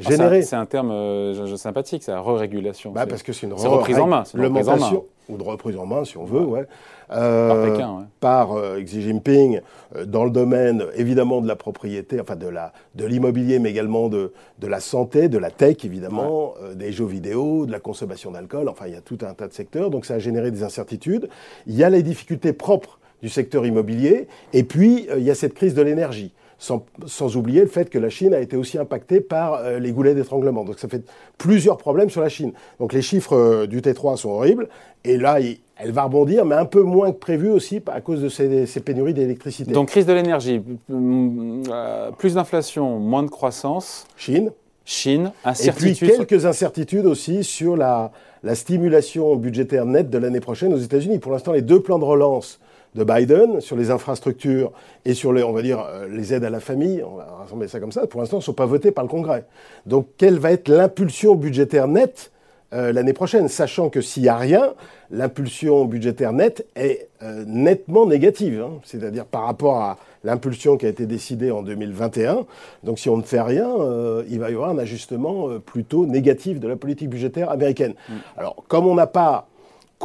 ah, 0.00 0.42
c'est 0.42 0.56
un, 0.56 0.66
terme 0.66 1.56
sympathique, 1.56 2.02
ça, 2.02 2.20
re-régulation. 2.20 2.92
Bah, 2.92 3.06
parce 3.06 3.22
que 3.22 3.32
c'est 3.32 3.46
une 3.46 3.54
reprise 3.54 3.98
en 3.98 4.06
main. 4.06 4.24
Une 4.34 4.44
reprise 4.46 4.68
en 4.68 4.76
main. 4.76 5.02
Ou 5.30 5.38
de 5.38 5.42
reprise 5.42 5.76
en 5.78 5.86
main, 5.86 6.04
si 6.04 6.18
on 6.18 6.24
veut, 6.24 6.44
ouais 6.44 6.66
euh, 7.10 7.78
par, 8.20 8.56
euh, 8.56 8.80
Xi 8.80 9.02
Jinping 9.02 9.60
euh, 9.94 10.04
dans 10.04 10.24
le 10.24 10.30
domaine 10.30 10.84
évidemment 10.96 11.40
de 11.40 11.48
la 11.48 11.56
propriété, 11.56 12.20
enfin 12.20 12.36
de 12.36 12.46
la 12.46 12.72
de 12.94 13.04
l'immobilier, 13.04 13.58
mais 13.58 13.70
également 13.70 14.08
de, 14.08 14.32
de 14.58 14.66
la 14.66 14.80
santé, 14.80 15.28
de 15.28 15.38
la 15.38 15.50
tech 15.50 15.84
évidemment, 15.84 16.54
des 16.74 16.92
jeux 16.92 17.04
vidéo, 17.04 17.66
de 17.66 17.72
la 17.72 17.80
consommation 17.80 18.30
d'alcool. 18.30 18.68
Enfin, 18.68 18.86
il 18.86 18.94
y 18.94 18.96
a 18.96 19.00
tout 19.00 19.18
un 19.22 19.34
tas 19.34 19.48
de 19.48 19.52
secteurs, 19.52 19.90
donc 19.90 20.06
ça 20.06 20.14
a 20.14 20.18
généré 20.18 20.50
des 20.50 20.62
incertitudes. 20.62 21.28
Il 21.66 21.74
y 21.74 21.84
a 21.84 21.90
les 21.90 22.02
difficultés 22.02 22.52
propres 22.52 22.98
du 23.22 23.28
secteur 23.28 23.66
immobilier, 23.66 24.28
et 24.52 24.64
puis 24.64 25.06
il 25.16 25.22
y 25.22 25.30
a 25.30 25.34
cette 25.34 25.54
crise 25.54 25.74
de 25.74 25.82
l'énergie. 25.82 26.32
Sans, 26.64 26.86
sans, 27.06 27.36
oublier 27.36 27.60
le 27.60 27.66
fait 27.66 27.90
que 27.90 27.98
la 27.98 28.08
Chine 28.08 28.32
a 28.32 28.40
été 28.40 28.56
aussi 28.56 28.78
impactée 28.78 29.20
par 29.20 29.62
les 29.78 29.92
goulets 29.92 30.14
d'étranglement. 30.14 30.64
Donc 30.64 30.78
ça 30.78 30.88
fait 30.88 31.04
plusieurs 31.36 31.76
problèmes 31.76 32.08
sur 32.08 32.22
la 32.22 32.30
Chine. 32.30 32.52
Donc 32.78 32.94
les 32.94 33.02
chiffres 33.02 33.66
du 33.66 33.80
T3 33.80 34.16
sont 34.16 34.30
horribles. 34.30 34.68
Et 35.04 35.18
là, 35.18 35.40
il, 35.40 35.58
elle 35.76 35.92
va 35.92 36.04
rebondir, 36.04 36.44
mais 36.44 36.54
un 36.54 36.64
peu 36.64 36.82
moins 36.82 37.12
que 37.12 37.18
prévu 37.18 37.50
aussi 37.50 37.82
à 37.86 38.00
cause 38.00 38.22
de 38.22 38.28
ces, 38.28 38.80
pénuries 38.80 39.14
d'électricité. 39.14 39.72
Donc 39.72 39.88
crise 39.88 40.06
de 40.06 40.12
l'énergie, 40.12 40.62
euh, 40.90 42.10
plus 42.12 42.34
d'inflation, 42.34 42.98
moins 43.00 43.22
de 43.22 43.30
croissance. 43.30 44.06
Chine. 44.16 44.52
Chine, 44.84 45.32
incertitude. 45.44 46.08
Et 46.08 46.16
puis 46.16 46.26
quelques 46.26 46.44
incertitudes 46.44 47.06
aussi 47.06 47.42
sur 47.42 47.76
la, 47.76 48.12
stimulation 48.52 49.34
budgétaire 49.36 49.86
nette 49.86 50.10
de 50.10 50.18
l'année 50.18 50.40
prochaine 50.40 50.74
aux 50.74 50.78
États-Unis. 50.78 51.18
Pour 51.18 51.32
l'instant, 51.32 51.52
les 51.52 51.62
deux 51.62 51.80
plans 51.80 51.98
de 51.98 52.04
relance 52.04 52.60
de 52.94 53.04
Biden 53.04 53.60
sur 53.60 53.76
les 53.76 53.90
infrastructures 53.90 54.72
et 55.04 55.14
sur 55.14 55.32
les, 55.32 55.42
on 55.42 55.52
va 55.52 55.62
dire, 55.62 55.80
euh, 55.80 56.08
les 56.08 56.32
aides 56.32 56.44
à 56.44 56.50
la 56.50 56.60
famille, 56.60 57.02
on 57.02 57.16
va 57.16 57.24
rassembler 57.40 57.68
ça 57.68 57.80
comme 57.80 57.92
ça, 57.92 58.06
pour 58.06 58.20
l'instant, 58.20 58.36
ne 58.38 58.42
sont 58.42 58.52
pas 58.52 58.66
votés 58.66 58.90
par 58.90 59.04
le 59.04 59.10
Congrès. 59.10 59.44
Donc, 59.86 60.08
quelle 60.16 60.38
va 60.38 60.52
être 60.52 60.68
l'impulsion 60.68 61.34
budgétaire 61.34 61.88
nette 61.88 62.30
euh, 62.74 62.92
l'année 62.92 63.12
prochaine, 63.12 63.48
sachant 63.48 63.88
que 63.88 64.00
s'il 64.00 64.24
n'y 64.24 64.28
a 64.28 64.36
rien, 64.36 64.74
l'impulsion 65.10 65.84
budgétaire 65.84 66.32
nette 66.32 66.66
est 66.74 67.08
euh, 67.22 67.44
nettement 67.46 68.04
négative, 68.04 68.64
hein. 68.66 68.80
c'est-à-dire 68.82 69.26
par 69.26 69.44
rapport 69.44 69.76
à 69.76 69.98
l'impulsion 70.24 70.76
qui 70.76 70.86
a 70.86 70.88
été 70.88 71.06
décidée 71.06 71.52
en 71.52 71.62
2021. 71.62 72.44
Donc 72.82 72.98
si 72.98 73.08
on 73.08 73.16
ne 73.16 73.22
fait 73.22 73.40
rien, 73.40 73.70
euh, 73.70 74.24
il 74.28 74.40
va 74.40 74.50
y 74.50 74.54
avoir 74.54 74.70
un 74.70 74.78
ajustement 74.78 75.60
plutôt 75.60 76.04
négatif 76.06 76.58
de 76.58 76.66
la 76.66 76.74
politique 76.74 77.10
budgétaire 77.10 77.48
américaine. 77.48 77.94
Mm. 78.08 78.12
Alors 78.38 78.56
comme 78.66 78.86
on 78.88 78.94
n'a 78.96 79.06
pas 79.06 79.46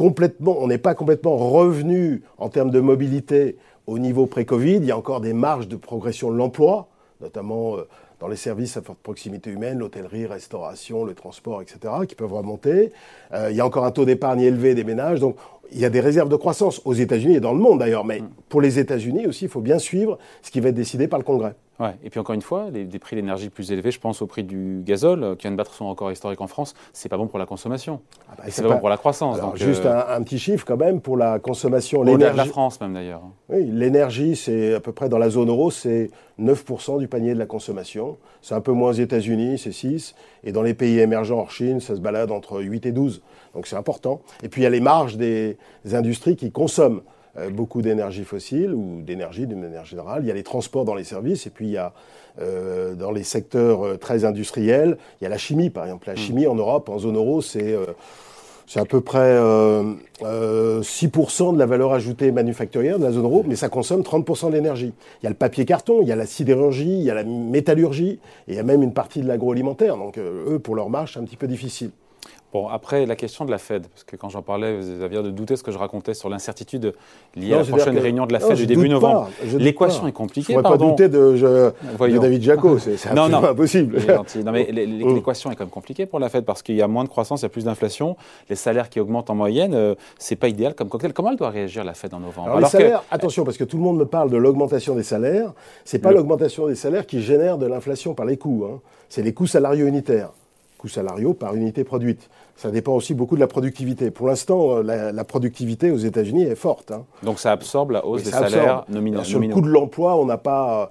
complètement, 0.00 0.56
on 0.62 0.66
n'est 0.66 0.78
pas 0.78 0.94
complètement 0.94 1.36
revenu 1.36 2.22
en 2.38 2.48
termes 2.48 2.70
de 2.70 2.80
mobilité 2.80 3.58
au 3.86 3.98
niveau 3.98 4.24
pré-Covid, 4.24 4.76
il 4.76 4.86
y 4.86 4.92
a 4.92 4.96
encore 4.96 5.20
des 5.20 5.34
marges 5.34 5.68
de 5.68 5.76
progression 5.76 6.30
de 6.30 6.38
l'emploi, 6.38 6.88
notamment 7.20 7.76
dans 8.18 8.26
les 8.26 8.36
services 8.36 8.78
à 8.78 8.80
forte 8.80 8.98
proximité 9.00 9.50
humaine, 9.50 9.78
l'hôtellerie, 9.78 10.24
restauration, 10.24 11.04
le 11.04 11.12
transport, 11.12 11.60
etc., 11.60 11.92
qui 12.08 12.14
peuvent 12.14 12.32
remonter. 12.32 12.92
Euh, 13.34 13.50
il 13.50 13.56
y 13.58 13.60
a 13.60 13.66
encore 13.66 13.84
un 13.84 13.90
taux 13.90 14.06
d'épargne 14.06 14.40
élevé 14.40 14.74
des 14.74 14.84
ménages. 14.84 15.20
Donc, 15.20 15.36
il 15.72 15.78
y 15.78 15.84
a 15.84 15.90
des 15.90 16.00
réserves 16.00 16.28
de 16.28 16.36
croissance 16.36 16.80
aux 16.84 16.94
États-Unis 16.94 17.36
et 17.36 17.40
dans 17.40 17.52
le 17.52 17.58
monde 17.58 17.78
d'ailleurs. 17.78 18.04
Mais 18.04 18.20
mm. 18.20 18.28
pour 18.48 18.60
les 18.60 18.78
États-Unis 18.78 19.26
aussi, 19.26 19.46
il 19.46 19.50
faut 19.50 19.60
bien 19.60 19.78
suivre 19.78 20.18
ce 20.42 20.50
qui 20.50 20.60
va 20.60 20.70
être 20.70 20.74
décidé 20.74 21.08
par 21.08 21.18
le 21.18 21.24
Congrès. 21.24 21.54
Ouais. 21.80 21.94
Et 22.04 22.10
puis 22.10 22.20
encore 22.20 22.34
une 22.34 22.42
fois, 22.42 22.70
des 22.70 22.98
prix 22.98 23.16
d'énergie 23.16 23.48
plus 23.48 23.72
élevés, 23.72 23.90
je 23.90 23.98
pense 23.98 24.20
au 24.20 24.26
prix 24.26 24.44
du 24.44 24.82
gazole, 24.84 25.24
euh, 25.24 25.34
qui 25.34 25.42
vient 25.42 25.52
de 25.52 25.56
battre 25.56 25.72
son 25.72 25.88
record 25.88 26.12
historique 26.12 26.42
en 26.42 26.46
France, 26.46 26.74
c'est 26.92 27.08
pas 27.08 27.16
bon 27.16 27.26
pour 27.26 27.38
la 27.38 27.46
consommation. 27.46 28.02
Ah 28.28 28.34
bah, 28.36 28.44
c'est 28.48 28.62
pas, 28.62 28.68
bon 28.68 28.78
pour 28.78 28.90
la 28.90 28.98
croissance. 28.98 29.38
juste 29.54 29.86
euh, 29.86 30.02
un, 30.14 30.22
petit 30.22 30.38
chiffre 30.38 30.66
quand 30.66 30.76
même 30.76 31.00
pour 31.00 31.16
la 31.16 31.38
consommation. 31.38 32.02
L'énergie. 32.02 32.32
de 32.32 32.36
la 32.36 32.44
France 32.44 32.78
même 32.82 32.92
d'ailleurs. 32.92 33.22
Oui, 33.48 33.64
l'énergie, 33.64 34.36
c'est 34.36 34.74
à 34.74 34.80
peu 34.80 34.92
près 34.92 35.08
dans 35.08 35.16
la 35.16 35.30
zone 35.30 35.48
euro, 35.48 35.70
c'est 35.70 36.10
9% 36.38 36.98
du 36.98 37.08
panier 37.08 37.32
de 37.32 37.38
la 37.38 37.46
consommation. 37.46 38.18
C'est 38.42 38.54
un 38.54 38.60
peu 38.60 38.72
moins 38.72 38.90
aux 38.90 38.94
États-Unis, 38.94 39.58
c'est 39.58 39.72
6. 39.72 40.14
Et 40.44 40.52
dans 40.52 40.62
les 40.62 40.74
pays 40.74 40.98
émergents, 40.98 41.38
hors 41.38 41.50
Chine, 41.50 41.80
ça 41.80 41.96
se 41.96 42.00
balade 42.00 42.30
entre 42.30 42.60
8 42.60 42.84
et 42.84 42.92
12. 42.92 43.22
Donc 43.54 43.66
c'est 43.66 43.76
important. 43.76 44.20
Et 44.42 44.48
puis 44.48 44.60
il 44.60 44.64
y 44.64 44.66
a 44.66 44.70
les 44.70 44.80
marges 44.80 45.16
des 45.16 45.56
industries 45.92 46.36
qui 46.36 46.50
consomment. 46.50 47.02
Euh, 47.38 47.48
beaucoup 47.48 47.80
d'énergie 47.80 48.24
fossile 48.24 48.74
ou 48.74 49.02
d'énergie 49.02 49.46
d'une 49.46 49.60
manière 49.60 49.84
générale. 49.84 50.24
Il 50.24 50.26
y 50.26 50.32
a 50.32 50.34
les 50.34 50.42
transports 50.42 50.84
dans 50.84 50.96
les 50.96 51.04
services 51.04 51.46
et 51.46 51.50
puis 51.50 51.68
il 51.68 51.72
y 51.72 51.76
a 51.76 51.92
euh, 52.40 52.94
dans 52.94 53.12
les 53.12 53.22
secteurs 53.22 53.86
euh, 53.86 53.96
très 53.96 54.24
industriels, 54.24 54.96
il 55.20 55.24
y 55.24 55.26
a 55.26 55.30
la 55.30 55.38
chimie 55.38 55.70
par 55.70 55.84
exemple. 55.84 56.08
La 56.08 56.14
hmm. 56.14 56.16
chimie 56.16 56.46
en 56.48 56.56
Europe, 56.56 56.88
en 56.88 56.98
zone 56.98 57.16
euro, 57.16 57.40
c'est 57.40 57.76
c'est 58.66 58.80
à 58.80 58.84
peu 58.84 59.00
près 59.00 59.36
6% 60.22 61.54
de 61.54 61.58
la 61.58 61.66
valeur 61.66 61.92
ajoutée 61.92 62.30
manufacturière 62.30 63.00
de 63.00 63.04
la 63.04 63.10
zone 63.10 63.24
euro, 63.24 63.44
mais 63.44 63.56
ça 63.56 63.68
consomme 63.68 64.02
30% 64.02 64.52
d'énergie. 64.52 64.92
Il 65.20 65.24
y 65.24 65.26
a 65.26 65.30
le 65.30 65.34
papier 65.34 65.64
carton, 65.64 66.02
il 66.02 66.08
y 66.08 66.12
a 66.12 66.16
la 66.16 66.26
sidérurgie, 66.26 66.98
il 66.98 67.02
y 67.02 67.10
a 67.10 67.14
la 67.14 67.24
métallurgie, 67.24 68.20
et 68.46 68.52
il 68.52 68.54
y 68.54 68.60
a 68.60 68.62
même 68.62 68.84
une 68.84 68.92
partie 68.92 69.22
de 69.22 69.26
l'agroalimentaire. 69.26 69.96
Donc 69.96 70.18
eux, 70.18 70.60
pour 70.62 70.76
leur 70.76 70.88
marche, 70.88 71.14
c'est 71.14 71.20
un 71.20 71.24
petit 71.24 71.36
peu 71.36 71.48
difficile. 71.48 71.90
Bon, 72.52 72.66
après, 72.66 73.06
la 73.06 73.14
question 73.14 73.44
de 73.44 73.50
la 73.50 73.58
Fed, 73.58 73.86
parce 73.86 74.02
que 74.02 74.16
quand 74.16 74.28
j'en 74.28 74.42
parlais, 74.42 74.76
vous 74.76 75.02
aviez 75.02 75.22
de 75.22 75.30
douter 75.30 75.56
ce 75.56 75.62
que 75.62 75.70
je 75.70 75.78
racontais 75.78 76.14
sur 76.14 76.28
l'incertitude 76.28 76.94
liée 77.36 77.54
à 77.54 77.58
la 77.58 77.64
prochaine 77.64 77.98
réunion 77.98 78.26
de 78.26 78.32
la 78.32 78.40
Fed 78.40 78.56
du 78.56 78.66
début 78.66 78.88
novembre. 78.88 79.30
L'équation 79.56 80.08
est 80.08 80.12
compliquée. 80.12 80.54
Je 80.54 80.58
ne 80.58 80.62
pas 80.62 80.76
douter 80.76 81.08
de, 81.08 81.36
de 81.36 82.18
David 82.18 82.42
Jaco, 82.42 82.78
c'est 82.78 82.94
absolument 83.06 83.44
impossible. 83.44 83.98
Non, 84.44 84.52
mais 84.52 84.68
oh. 85.04 85.14
l'équation 85.14 85.52
est 85.52 85.54
quand 85.54 85.64
même 85.64 85.70
compliquée 85.70 86.06
pour 86.06 86.18
la 86.18 86.28
Fed 86.28 86.44
parce 86.44 86.62
qu'il 86.62 86.74
y 86.74 86.82
a 86.82 86.88
moins 86.88 87.04
de 87.04 87.08
croissance, 87.08 87.42
il 87.42 87.44
y 87.44 87.46
a 87.46 87.50
plus 87.50 87.64
d'inflation, 87.64 88.16
les 88.48 88.56
salaires 88.56 88.90
qui 88.90 88.98
augmentent 88.98 89.30
en 89.30 89.34
moyenne, 89.36 89.74
euh, 89.74 89.94
c'est 90.18 90.36
pas 90.36 90.48
idéal 90.48 90.74
comme 90.74 90.88
cocktail. 90.88 91.12
Comment 91.12 91.30
elle 91.30 91.36
doit 91.36 91.50
réagir 91.50 91.84
la 91.84 91.94
Fed 91.94 92.12
en 92.14 92.20
novembre? 92.20 92.48
Alors, 92.48 92.60
les 92.60 92.66
salaires, 92.66 93.04
attention, 93.10 93.44
parce 93.44 93.56
que 93.56 93.64
tout 93.64 93.76
le 93.76 93.82
monde 93.82 93.98
me 93.98 94.06
parle 94.06 94.30
de 94.30 94.36
l'augmentation 94.36 94.94
des 94.96 95.02
salaires. 95.04 95.52
C'est 95.84 96.00
pas 96.00 96.10
l'augmentation 96.10 96.66
des 96.66 96.74
salaires 96.74 97.06
qui 97.06 97.22
génère 97.22 97.58
de 97.58 97.66
l'inflation 97.66 98.14
par 98.14 98.26
les 98.26 98.36
coûts. 98.36 98.66
Hein. 98.68 98.80
C'est 99.08 99.22
les 99.22 99.32
coûts 99.32 99.46
salariaux 99.46 99.86
unitaires. 99.86 100.30
Coûts 100.80 100.88
salariaux 100.88 101.34
par 101.34 101.54
unité 101.54 101.84
produite. 101.84 102.30
Ça 102.56 102.70
dépend 102.70 102.94
aussi 102.94 103.14
beaucoup 103.14 103.34
de 103.34 103.40
la 103.40 103.46
productivité. 103.46 104.10
Pour 104.10 104.28
l'instant, 104.28 104.82
la, 104.82 105.24
productivité 105.24 105.90
aux 105.90 105.98
États-Unis 105.98 106.44
est 106.44 106.54
forte. 106.54 106.90
Hein. 106.90 107.04
Donc 107.22 107.38
ça 107.38 107.52
absorbe 107.52 107.90
la 107.90 108.04
hausse 108.04 108.22
des 108.22 108.30
salaires 108.30 108.84
nominaux. 108.88 109.22
Sur 109.24 109.40
le 109.40 109.48
coût 109.48 109.60
de 109.60 109.68
l'emploi, 109.68 110.16
on 110.16 110.24
n'a 110.24 110.38
pas 110.38 110.90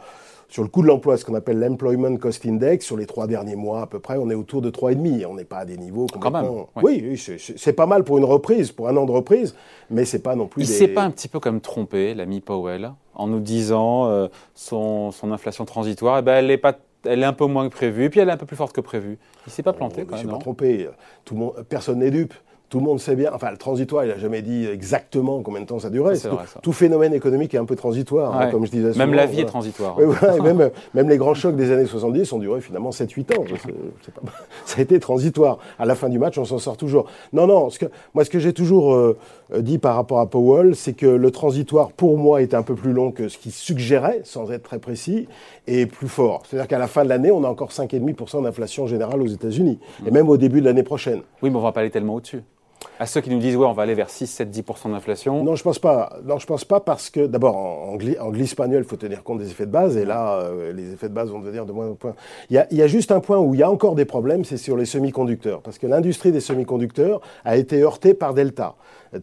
sur 0.50 0.64
le 0.64 0.70
coût 0.70 0.82
de 0.82 0.88
l'emploi, 0.88 1.16
ce 1.16 1.26
qu'on 1.26 1.36
appelle 1.36 1.60
l'Employment 1.60 2.18
Cost 2.18 2.44
Index, 2.46 2.84
sur 2.84 2.98
les 2.98 3.06
trois 3.06 3.28
derniers 3.28 3.56
mois 3.56 3.84
à 3.84 3.86
peu 3.86 4.00
près, 4.00 4.18
on 4.18 4.32
est 4.32 4.36
autour 4.36 4.62
de 4.64 4.72
3,5. 4.72 5.26
On 5.28 5.36
n'est 5.36 5.44
pas 5.44 5.60
à 5.60 5.66
des 5.66 5.78
niveaux 5.78 6.08
complètement... 6.08 6.68
Quand 6.74 6.82
même, 6.82 7.02
Oui, 7.04 7.22
c'est 7.56 7.74
pas 7.74 7.86
mal 7.86 8.04
pour 8.04 8.18
une 8.18 8.26
reprise, 8.26 8.72
pour 8.72 8.88
un 8.90 8.98
an 8.98 9.06
de 9.06 9.12
reprise, 9.12 9.56
mais 9.92 10.06
c'est 10.06 10.24
pas 10.24 10.36
non 10.36 10.48
plus. 10.48 10.64
Il 10.64 10.68
des... 10.68 10.74
s'est 10.74 10.88
pas 10.88 11.04
un 11.04 11.12
petit 11.12 11.28
peu 11.28 11.40
comme 11.40 11.62
trompé, 11.62 12.16
l'ami 12.16 12.42
Powell, 12.42 12.94
en 13.14 13.28
nous 13.28 13.40
disant 13.40 14.08
euh, 14.08 14.28
son, 14.56 15.12
son, 15.12 15.32
inflation 15.32 15.66
transitoire, 15.66 16.18
eh 16.18 16.22
ben, 16.24 16.34
elle 16.34 16.50
est 16.50 16.58
pas 16.58 16.76
elle 17.06 17.22
est 17.22 17.26
un 17.26 17.34
peu 17.34 17.46
moins 17.46 17.70
que 17.70 17.74
prévu, 17.74 18.10
puis 18.10 18.20
elle 18.20 18.30
est 18.30 18.34
un 18.34 18.38
peu 18.38 18.46
plus 18.46 18.58
forte 18.58 18.76
que 18.76 18.82
prévu. 18.82 19.18
Il 19.48 19.52
s'est 19.52 19.64
pas 19.64 19.74
planté, 19.74 20.06
quand 20.06 20.16
même. 20.16 20.20
Il 20.20 20.28
s'est 20.28 20.32
pas 20.32 20.40
trompé. 20.40 20.90
Tout 21.26 21.34
le 21.34 21.40
monde, 21.40 21.66
personne 21.68 22.00
n'est 22.00 22.12
dupe 22.12 22.34
tout 22.70 22.80
le 22.80 22.86
monde 22.86 23.00
sait 23.00 23.16
bien, 23.16 23.32
enfin 23.34 23.50
le 23.52 23.58
transitoire, 23.58 24.06
il 24.06 24.10
n'a 24.10 24.18
jamais 24.18 24.42
dit 24.42 24.68
exactement 24.68 25.42
combien 25.42 25.62
de 25.62 25.66
temps 25.66 25.80
ça 25.80 25.90
durait. 25.90 26.16
tout, 26.62 26.72
phénomène 26.72 27.14
économique 27.14 27.54
est 27.54 27.58
un 27.58 27.66
peu 27.66 27.76
transitoire, 27.76 28.40
hein, 28.40 28.52
comme 28.52 28.66
je 28.66 28.72
disais 28.72 28.92
Même 28.98 29.14
la 29.14 29.26
vie 29.26 29.42
est 29.42 29.46
transitoire. 29.46 29.98
même, 30.44 30.70
même, 30.94 31.10
les 31.10 31.18
grands 31.18 31.34
chocs 31.34 31.56
des 31.56 31.72
années 31.72 31.86
70 31.86 32.32
ont 32.34 32.40
duré 32.40 32.62
finalement 32.62 32.92
7-8 32.92 33.38
ans. 33.38 33.44
ça 34.66 34.80
a 34.80 34.82
été 34.82 35.00
transitoire. 35.00 35.58
À 35.80 35.86
la 35.86 35.96
fin 35.96 36.10
du 36.10 36.20
match, 36.20 36.38
on 36.38 36.46
s'en 36.46 36.60
sort 36.60 36.78
toujours. 36.78 37.06
Non, 37.34 37.48
non, 37.48 37.70
ce 37.70 37.80
que, 37.80 37.86
moi 38.14 38.24
ce 38.24 38.30
que 38.30 38.40
j'ai 38.40 38.54
toujours 38.54 38.94
euh, 38.94 39.18
dit 39.58 39.80
par 39.80 39.96
rapport 39.96 40.20
à 40.20 40.28
Powell, 40.28 40.76
c'est 40.76 40.94
que 40.94 41.08
le 41.08 41.32
transitoire, 41.32 41.92
pour 41.92 42.18
moi, 42.18 42.42
était 42.42 42.56
un 42.56 42.64
peu 42.64 42.76
plus 42.76 42.94
long 42.94 43.12
que 43.12 43.30
ce 43.30 43.38
qu'il 43.38 43.52
suggérait, 43.52 44.22
sans 44.24 44.52
être 44.52 44.64
très 44.64 44.80
précis, 44.80 45.28
et 45.66 45.88
plus 45.88 46.08
fort. 46.08 46.44
C'est-à-dire 46.46 46.68
qu'à 46.68 46.78
la 46.78 46.88
fin 46.88 47.04
de 47.04 47.10
l'année, 47.10 47.32
on 47.32 47.44
a 47.44 47.48
encore 47.48 47.72
5,5% 47.72 48.44
d'inflation 48.44 48.86
générale 48.86 49.22
aux 49.22 49.28
États-Unis, 49.28 49.80
et 50.06 50.12
même 50.12 50.30
au 50.30 50.38
début 50.38 50.62
de 50.62 50.66
l'année 50.66 50.84
prochaine. 50.84 51.22
Oui, 51.42 51.50
mais 51.50 51.56
on 51.56 51.60
ne 51.60 51.64
va 51.64 51.72
pas 51.72 51.82
aller 51.82 51.90
tellement 51.90 52.16
au-dessus. 52.16 52.44
À 53.02 53.06
ceux 53.06 53.22
qui 53.22 53.30
nous 53.30 53.40
disent, 53.40 53.56
ouais, 53.56 53.66
on 53.66 53.72
va 53.72 53.84
aller 53.84 53.94
vers 53.94 54.10
6, 54.10 54.28
7, 54.28 54.52
10% 54.54 54.92
d'inflation 54.92 55.42
Non, 55.42 55.56
je 55.56 55.64
pense 55.64 55.80
pas. 55.80 56.20
Non, 56.26 56.38
je 56.38 56.46
pense 56.46 56.66
pas 56.66 56.82
parce 56.82 57.10
que, 57.10 57.28
d'abord, 57.28 57.56
en, 57.56 57.98
en, 57.98 58.34
espagnol, 58.34 58.84
il 58.84 58.90
faut 58.90 58.98
tenir 58.98 59.24
compte 59.24 59.40
des 59.40 59.50
effets 59.50 59.66
de 59.66 59.72
base, 59.72 59.96
et 59.96 60.04
là, 60.04 60.42
euh, 60.42 60.74
les 60.74 60.92
effets 60.92 61.08
de 61.08 61.14
base 61.14 61.30
vont 61.30 61.40
devenir 61.40 61.66
de 61.66 61.72
moins 61.72 61.86
en 61.86 61.98
moins. 62.04 62.16
Il 62.50 62.58
y, 62.72 62.82
a, 62.82 62.88
juste 62.88 63.14
un 63.14 63.22
point 63.22 63.38
où 63.38 63.54
il 63.54 63.62
y 63.62 63.64
a 63.64 63.72
encore 63.72 63.96
des 63.96 64.04
problèmes, 64.04 64.44
c'est 64.44 64.58
sur 64.58 64.76
les 64.76 64.84
semi-conducteurs. 64.84 65.62
Parce 65.62 65.78
que 65.78 65.88
l'industrie 65.88 66.34
des 66.34 66.42
semi-conducteurs 66.42 67.22
a 67.46 67.56
été 67.56 67.82
heurtée 67.82 68.14
par 68.14 68.34
Delta. 68.34 68.76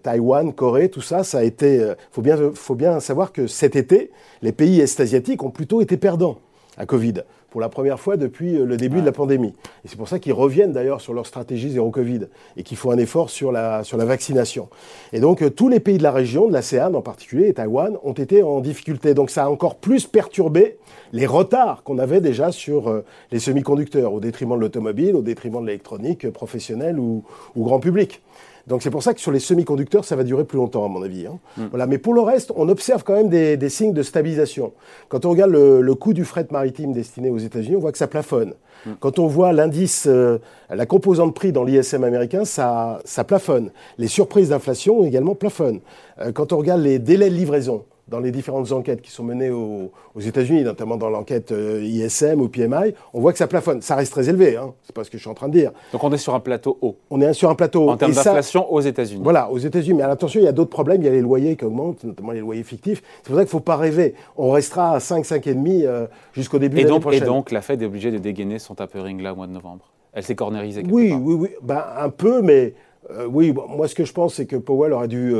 Taïwan, 0.02 0.54
Corée, 0.54 0.88
tout 0.88 1.02
ça, 1.02 1.22
ça 1.22 1.38
a 1.38 1.42
été. 1.42 1.78
Euh, 1.78 1.94
faut 2.10 2.22
bien, 2.22 2.38
faut 2.54 2.76
bien 2.76 2.98
savoir 3.00 3.30
que 3.30 3.46
cet 3.46 3.76
été, 3.76 4.10
les 4.40 4.52
pays 4.52 4.80
est-asiatiques 4.80 5.42
ont 5.42 5.50
plutôt 5.50 5.82
été 5.82 5.98
perdants 5.98 6.38
à 6.78 6.86
Covid 6.86 7.24
pour 7.50 7.60
la 7.60 7.68
première 7.68 7.98
fois 8.00 8.16
depuis 8.16 8.56
euh, 8.56 8.64
le 8.64 8.76
début 8.76 9.00
de 9.00 9.06
la 9.06 9.12
pandémie. 9.12 9.54
Et 9.84 9.88
c'est 9.88 9.96
pour 9.96 10.08
ça 10.08 10.18
qu'ils 10.18 10.32
reviennent 10.32 10.72
d'ailleurs 10.72 11.00
sur 11.00 11.14
leur 11.14 11.26
stratégie 11.26 11.70
zéro 11.70 11.90
Covid 11.90 12.26
et 12.56 12.62
qu'il 12.62 12.76
faut 12.76 12.90
un 12.90 12.98
effort 12.98 13.30
sur 13.30 13.52
la, 13.52 13.84
sur 13.84 13.96
la 13.96 14.04
vaccination. 14.04 14.68
Et 15.12 15.20
donc 15.20 15.42
euh, 15.42 15.50
tous 15.50 15.68
les 15.68 15.80
pays 15.80 15.98
de 15.98 16.02
la 16.02 16.12
région, 16.12 16.48
de 16.48 16.52
l'ASEAN 16.52 16.94
en 16.94 17.02
particulier, 17.02 17.48
et 17.48 17.54
Taïwan, 17.54 17.96
ont 18.02 18.12
été 18.12 18.42
en 18.42 18.60
difficulté. 18.60 19.14
Donc 19.14 19.30
ça 19.30 19.44
a 19.44 19.48
encore 19.48 19.76
plus 19.76 20.06
perturbé 20.06 20.78
les 21.12 21.26
retards 21.26 21.82
qu'on 21.82 21.98
avait 21.98 22.20
déjà 22.20 22.52
sur 22.52 22.88
euh, 22.88 23.04
les 23.30 23.38
semi-conducteurs, 23.38 24.12
au 24.12 24.20
détriment 24.20 24.56
de 24.56 24.60
l'automobile, 24.60 25.14
au 25.14 25.22
détriment 25.22 25.60
de 25.62 25.66
l'électronique 25.66 26.30
professionnelle 26.30 26.98
ou, 26.98 27.24
ou 27.54 27.64
grand 27.64 27.80
public. 27.80 28.20
Donc 28.66 28.82
c'est 28.82 28.90
pour 28.90 29.02
ça 29.02 29.14
que 29.14 29.20
sur 29.20 29.30
les 29.30 29.38
semi-conducteurs, 29.38 30.04
ça 30.04 30.16
va 30.16 30.24
durer 30.24 30.44
plus 30.44 30.56
longtemps, 30.56 30.84
à 30.84 30.88
mon 30.88 31.02
avis. 31.02 31.26
Hein. 31.26 31.38
Mm. 31.56 31.66
Voilà. 31.70 31.86
Mais 31.86 31.98
pour 31.98 32.14
le 32.14 32.20
reste, 32.20 32.52
on 32.56 32.68
observe 32.68 33.04
quand 33.04 33.14
même 33.14 33.28
des, 33.28 33.68
signes 33.68 33.92
de 33.92 34.02
stabilisation. 34.02 34.72
Quand 35.08 35.24
on 35.24 35.30
regarde 35.30 35.52
le, 35.52 35.94
coût 35.94 36.12
du 36.12 36.24
fret 36.24 36.46
maritime 36.50 36.92
destiné 36.92 37.30
aux 37.30 37.38
États-Unis, 37.38 37.76
on 37.76 37.80
voit 37.80 37.92
que 37.92 37.98
ça 37.98 38.08
plafonne. 38.08 38.54
Mm. 38.84 38.90
Quand 39.00 39.18
on 39.18 39.26
voit 39.26 39.52
l'indice, 39.52 40.06
euh, 40.08 40.38
la 40.68 40.86
composante 40.86 41.34
prix 41.34 41.52
dans 41.52 41.64
l'ISM 41.64 42.02
américain, 42.02 42.44
ça, 42.44 43.00
ça 43.04 43.24
plafonne. 43.24 43.70
Les 43.98 44.08
surprises 44.08 44.48
d'inflation 44.48 45.04
également 45.04 45.34
plafonnent. 45.34 45.80
Euh, 46.20 46.32
quand 46.32 46.52
on 46.52 46.58
regarde 46.58 46.80
les 46.80 46.98
délais 46.98 47.30
de 47.30 47.34
livraison, 47.34 47.84
dans 48.08 48.20
les 48.20 48.30
différentes 48.30 48.70
enquêtes 48.70 49.02
qui 49.02 49.10
sont 49.10 49.24
menées 49.24 49.50
aux, 49.50 49.90
États-Unis, 50.18 50.62
notamment 50.62 50.96
dans 50.96 51.10
l'enquête 51.10 51.52
euh, 51.52 51.82
ISM 51.84 52.40
ou 52.40 52.48
PMI, 52.48 52.94
on 53.12 53.20
voit 53.20 53.32
que 53.32 53.38
ça 53.38 53.46
plafonne. 53.46 53.82
Ça 53.82 53.96
reste 53.96 54.12
très 54.12 54.28
élevé, 54.28 54.56
hein. 54.56 54.72
c'est 54.84 54.94
pas 54.94 55.04
ce 55.04 55.10
que 55.10 55.18
je 55.18 55.22
suis 55.22 55.30
en 55.30 55.34
train 55.34 55.48
de 55.48 55.52
dire. 55.52 55.72
Donc 55.92 56.02
on 56.04 56.12
est 56.12 56.18
sur 56.18 56.34
un 56.34 56.40
plateau 56.40 56.78
haut. 56.80 56.96
On 57.10 57.20
est 57.20 57.32
sur 57.32 57.50
un 57.50 57.54
plateau 57.54 57.84
haut. 57.84 57.90
En 57.90 57.96
termes 57.96 58.12
d'inflation 58.12 58.72
aux 58.72 58.80
États-Unis. 58.80 59.20
Voilà, 59.22 59.50
aux 59.50 59.58
États-Unis. 59.58 59.98
Mais 59.98 60.04
attention, 60.04 60.40
il 60.40 60.44
y 60.44 60.48
a 60.48 60.52
d'autres 60.52 60.70
problèmes. 60.70 61.02
Il 61.02 61.04
y 61.04 61.08
a 61.08 61.12
les 61.12 61.20
loyers 61.20 61.56
qui 61.56 61.64
augmentent, 61.64 62.04
notamment 62.04 62.32
les 62.32 62.40
loyers 62.40 62.62
fictifs. 62.62 63.02
C'est 63.18 63.26
pour 63.26 63.36
ça 63.36 63.42
qu'il 63.42 63.48
ne 63.48 63.50
faut 63.50 63.60
pas 63.60 63.76
rêver. 63.76 64.14
On 64.36 64.50
restera 64.50 64.94
à 64.94 65.00
5, 65.00 65.24
5,5 65.24 65.84
euh, 65.84 66.06
jusqu'au 66.32 66.58
début 66.58 66.82
de 66.82 66.88
l'année 66.88 67.00
prochaine. 67.00 67.22
Et 67.22 67.26
donc 67.26 67.50
la 67.50 67.60
Fed 67.60 67.82
est 67.82 67.86
obligée 67.86 68.10
de 68.10 68.18
dégainer 68.18 68.58
son 68.58 68.74
tapering 68.74 69.20
là 69.20 69.32
au 69.32 69.36
mois 69.36 69.46
de 69.46 69.52
novembre. 69.52 69.84
Elle 70.12 70.22
s'est 70.22 70.36
cornérisée. 70.36 70.82
Oui, 70.88 71.12
oui, 71.12 71.34
oui. 71.34 71.48
Ben, 71.62 71.84
un 71.98 72.08
peu, 72.08 72.40
mais 72.40 72.72
euh, 73.10 73.26
oui. 73.26 73.52
moi, 73.68 73.86
ce 73.88 73.94
que 73.94 74.04
je 74.04 74.12
pense, 74.12 74.34
c'est 74.34 74.46
que 74.46 74.56
Powell 74.56 74.92
aurait 74.92 75.08
dû 75.08 75.34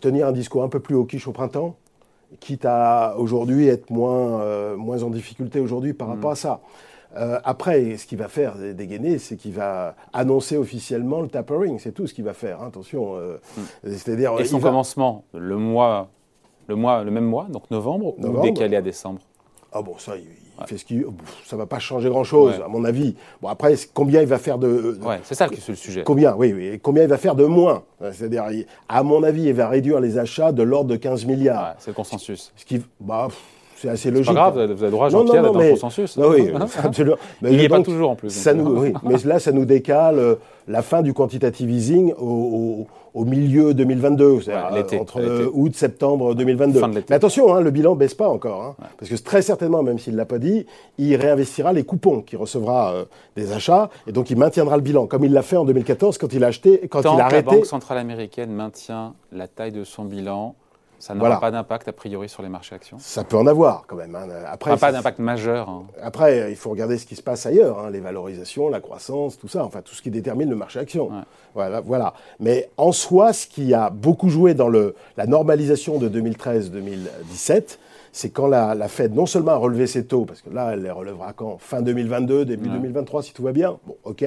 tenir 0.00 0.26
un 0.26 0.32
discours 0.32 0.62
un 0.62 0.68
peu 0.68 0.80
plus 0.80 0.94
haut 0.94 1.04
quiche 1.04 1.26
au 1.26 1.32
printemps 1.32 1.76
quitte 2.38 2.64
à 2.64 3.14
aujourd'hui 3.18 3.66
être 3.66 3.90
moins, 3.90 4.40
euh, 4.40 4.76
moins 4.76 5.02
en 5.02 5.10
difficulté 5.10 5.58
aujourd'hui 5.58 5.92
par 5.94 6.08
rapport 6.08 6.30
mm. 6.30 6.34
à 6.34 6.36
ça. 6.36 6.60
Euh, 7.16 7.40
après, 7.42 7.96
ce 7.96 8.06
qu'il 8.06 8.18
va 8.18 8.28
faire, 8.28 8.54
dégainer, 8.56 9.18
c'est 9.18 9.36
qu'il 9.36 9.52
va 9.52 9.96
annoncer 10.12 10.56
officiellement 10.56 11.22
le 11.22 11.28
tapering. 11.28 11.80
C'est 11.80 11.90
tout 11.90 12.06
ce 12.06 12.14
qu'il 12.14 12.24
va 12.24 12.34
faire. 12.34 12.62
Hein, 12.62 12.68
attention. 12.68 13.16
Euh, 13.16 13.38
mm. 13.56 13.62
C'est-à-dire. 13.84 14.38
Et 14.38 14.44
son 14.44 14.60
commencement, 14.60 15.24
le 15.34 15.56
mois, 15.56 16.08
le 16.68 16.76
mois, 16.76 17.02
le 17.02 17.10
même 17.10 17.24
mois, 17.24 17.48
donc 17.50 17.68
novembre, 17.70 18.14
novembre 18.18 18.40
ou 18.40 18.42
décalé 18.42 18.76
à 18.76 18.82
décembre? 18.82 19.20
Ah 19.72 19.82
bon, 19.82 19.98
ça, 19.98 20.16
il, 20.16 20.24
fait 20.66 20.78
ce 20.78 20.84
qu'il. 20.84 21.04
Ça 21.46 21.56
va 21.56 21.66
pas 21.66 21.78
changer 21.78 22.08
grand-chose, 22.08 22.54
à 22.64 22.68
mon 22.68 22.84
avis. 22.84 23.14
Bon, 23.40 23.48
après, 23.48 23.74
combien 23.94 24.20
il 24.20 24.26
va 24.26 24.38
faire 24.38 24.58
de. 24.58 24.98
Ouais, 25.02 25.20
c'est 25.22 25.34
ça 25.34 25.46
le 25.46 25.74
sujet. 25.74 26.02
Combien, 26.04 26.34
oui, 26.34 26.52
oui. 26.54 26.78
Combien 26.82 27.02
il 27.02 27.08
va 27.08 27.18
faire 27.18 27.34
de 27.34 27.44
moins 27.44 27.82
C'est-à-dire, 28.12 28.44
à 28.88 29.02
mon 29.02 29.22
avis, 29.22 29.44
il 29.44 29.54
va 29.54 29.68
réduire 29.68 30.00
les 30.00 30.18
achats 30.18 30.52
de 30.52 30.62
l'ordre 30.62 30.90
de 30.90 30.96
15 30.96 31.26
milliards. 31.26 31.74
C'est 31.78 31.90
le 31.90 31.94
consensus. 31.94 32.52
Ce 32.56 32.64
qui. 32.64 32.82
Bah, 33.00 33.28
c'est 33.80 33.88
assez 33.88 34.10
logique. 34.10 34.28
C'est 34.28 34.34
pas 34.34 34.50
grave, 34.50 34.72
vous 34.72 34.82
avez 34.82 34.90
droit, 34.90 35.08
Jean-Pierre, 35.08 35.42
d'être 35.42 35.58
le 35.58 35.70
consensus. 35.70 36.16
Non, 36.18 36.30
oui, 36.30 36.50
absolument. 36.84 37.16
il 37.42 37.56
n'y 37.56 37.64
est 37.64 37.68
pas 37.68 37.80
toujours 37.80 38.10
en 38.10 38.14
plus. 38.14 38.30
Ça 38.30 38.52
nous, 38.52 38.78
oui, 38.78 38.92
mais 39.02 39.16
là, 39.24 39.38
ça 39.38 39.52
nous 39.52 39.64
décale 39.64 40.18
euh, 40.18 40.34
la 40.68 40.82
fin 40.82 41.00
du 41.00 41.14
quantitative 41.14 41.70
easing 41.70 42.12
au, 42.18 42.86
au, 43.14 43.24
milieu 43.24 43.72
2022, 43.72 44.42
c'est-à-dire 44.42 45.00
entre 45.00 45.50
août, 45.54 45.74
septembre 45.74 46.34
2022. 46.34 46.80
Mais 47.08 47.14
attention, 47.16 47.54
hein, 47.54 47.62
le 47.62 47.70
bilan 47.70 47.94
ne 47.94 47.98
baisse 47.98 48.14
pas 48.14 48.28
encore, 48.28 48.62
hein, 48.62 48.84
parce 48.98 49.10
que 49.10 49.16
très 49.16 49.40
certainement, 49.40 49.82
même 49.82 49.98
s'il 49.98 50.12
ne 50.12 50.18
l'a 50.18 50.26
pas 50.26 50.38
dit, 50.38 50.66
il 50.98 51.16
réinvestira 51.16 51.72
les 51.72 51.84
coupons 51.84 52.20
qu'il 52.20 52.38
recevra 52.38 52.92
euh, 52.92 53.04
des 53.36 53.52
achats, 53.52 53.88
et 54.06 54.12
donc 54.12 54.30
il 54.30 54.36
maintiendra 54.36 54.76
le 54.76 54.82
bilan, 54.82 55.06
comme 55.06 55.24
il 55.24 55.32
l'a 55.32 55.42
fait 55.42 55.56
en 55.56 55.64
2014 55.64 56.18
quand 56.18 56.32
il 56.34 56.44
a 56.44 56.48
acheté, 56.48 56.86
quand 56.88 57.00
Tant 57.00 57.16
il 57.16 57.20
a 57.20 57.24
arrêté. 57.24 57.46
La 57.46 57.56
Banque 57.56 57.66
centrale 57.66 57.98
américaine 57.98 58.52
maintient 58.52 59.14
la 59.32 59.48
taille 59.48 59.72
de 59.72 59.84
son 59.84 60.04
bilan 60.04 60.54
ça 61.00 61.14
n'aura 61.14 61.40
pas 61.40 61.50
d'impact 61.50 61.88
a 61.88 61.92
priori 61.92 62.28
sur 62.28 62.42
les 62.42 62.48
marchés 62.48 62.74
actions 62.74 62.98
Ça 63.00 63.24
peut 63.24 63.36
en 63.36 63.46
avoir 63.46 63.84
quand 63.86 63.96
même. 63.96 64.14
Hein. 64.14 64.28
Après, 64.46 64.76
pas 64.76 64.92
d'impact 64.92 65.18
majeur. 65.18 65.68
Hein. 65.68 65.84
Après, 66.02 66.50
il 66.50 66.56
faut 66.56 66.70
regarder 66.70 66.98
ce 66.98 67.06
qui 67.06 67.16
se 67.16 67.22
passe 67.22 67.46
ailleurs, 67.46 67.78
hein. 67.78 67.90
les 67.90 68.00
valorisations, 68.00 68.68
la 68.68 68.80
croissance, 68.80 69.38
tout 69.38 69.48
ça, 69.48 69.64
enfin 69.64 69.80
tout 69.82 69.94
ce 69.94 70.02
qui 70.02 70.10
détermine 70.10 70.50
le 70.50 70.56
marché 70.56 70.78
action. 70.78 71.10
Voilà, 71.54 71.80
voilà. 71.80 72.14
Mais 72.38 72.70
en 72.76 72.92
soi, 72.92 73.32
ce 73.32 73.46
qui 73.46 73.72
a 73.72 73.88
beaucoup 73.90 74.28
joué 74.28 74.54
dans 74.54 74.68
le, 74.68 74.94
la 75.16 75.26
normalisation 75.26 75.98
de 75.98 76.08
2013-2017, 76.08 77.78
c'est 78.12 78.30
quand 78.30 78.46
la, 78.46 78.76
Fed 78.88 79.14
non 79.14 79.26
seulement 79.26 79.52
a 79.52 79.56
relevé 79.56 79.86
ses 79.86 80.04
taux, 80.04 80.26
parce 80.26 80.42
que 80.42 80.50
là, 80.50 80.70
elle 80.72 80.82
les 80.82 80.90
relèvera 80.90 81.32
quand? 81.32 81.58
Fin 81.58 81.80
2022, 81.80 82.44
début 82.44 82.68
2023, 82.68 83.22
si 83.22 83.32
tout 83.32 83.42
va 83.42 83.52
bien. 83.52 83.78
Bon, 83.86 83.96
ok. 84.04 84.24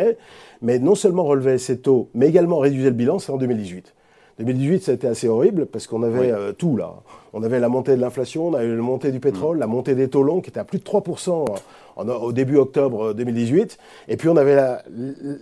Mais 0.61 0.79
non 0.79 0.95
seulement 0.95 1.23
relever 1.23 1.57
ses 1.57 1.79
taux, 1.79 2.09
mais 2.13 2.27
également 2.27 2.59
réduire 2.59 2.85
le 2.85 2.91
bilan, 2.91 3.19
c'est 3.19 3.31
en 3.31 3.37
2018. 3.37 3.93
2018, 4.39 4.83
ça 4.83 4.91
a 4.91 4.95
été 4.95 5.07
assez 5.07 5.27
horrible 5.27 5.67
parce 5.67 5.87
qu'on 5.87 6.03
avait 6.03 6.31
euh, 6.31 6.53
tout 6.53 6.75
là. 6.75 6.93
On 7.33 7.43
avait 7.43 7.59
la 7.59 7.69
montée 7.69 7.95
de 7.95 8.01
l'inflation, 8.01 8.47
on 8.47 8.53
avait 8.53 8.67
la 8.67 8.75
montée 8.75 9.11
du 9.11 9.19
pétrole, 9.19 9.57
mm. 9.57 9.59
la 9.59 9.67
montée 9.67 9.95
des 9.95 10.07
taux 10.07 10.23
longs 10.23 10.41
qui 10.41 10.49
était 10.49 10.59
à 10.59 10.63
plus 10.63 10.79
de 10.79 10.83
3% 10.83 11.45
au 11.95 12.31
début 12.31 12.57
octobre 12.57 13.13
2018. 13.13 13.77
Et 14.07 14.17
puis 14.17 14.29
on 14.29 14.37
avait 14.37 14.59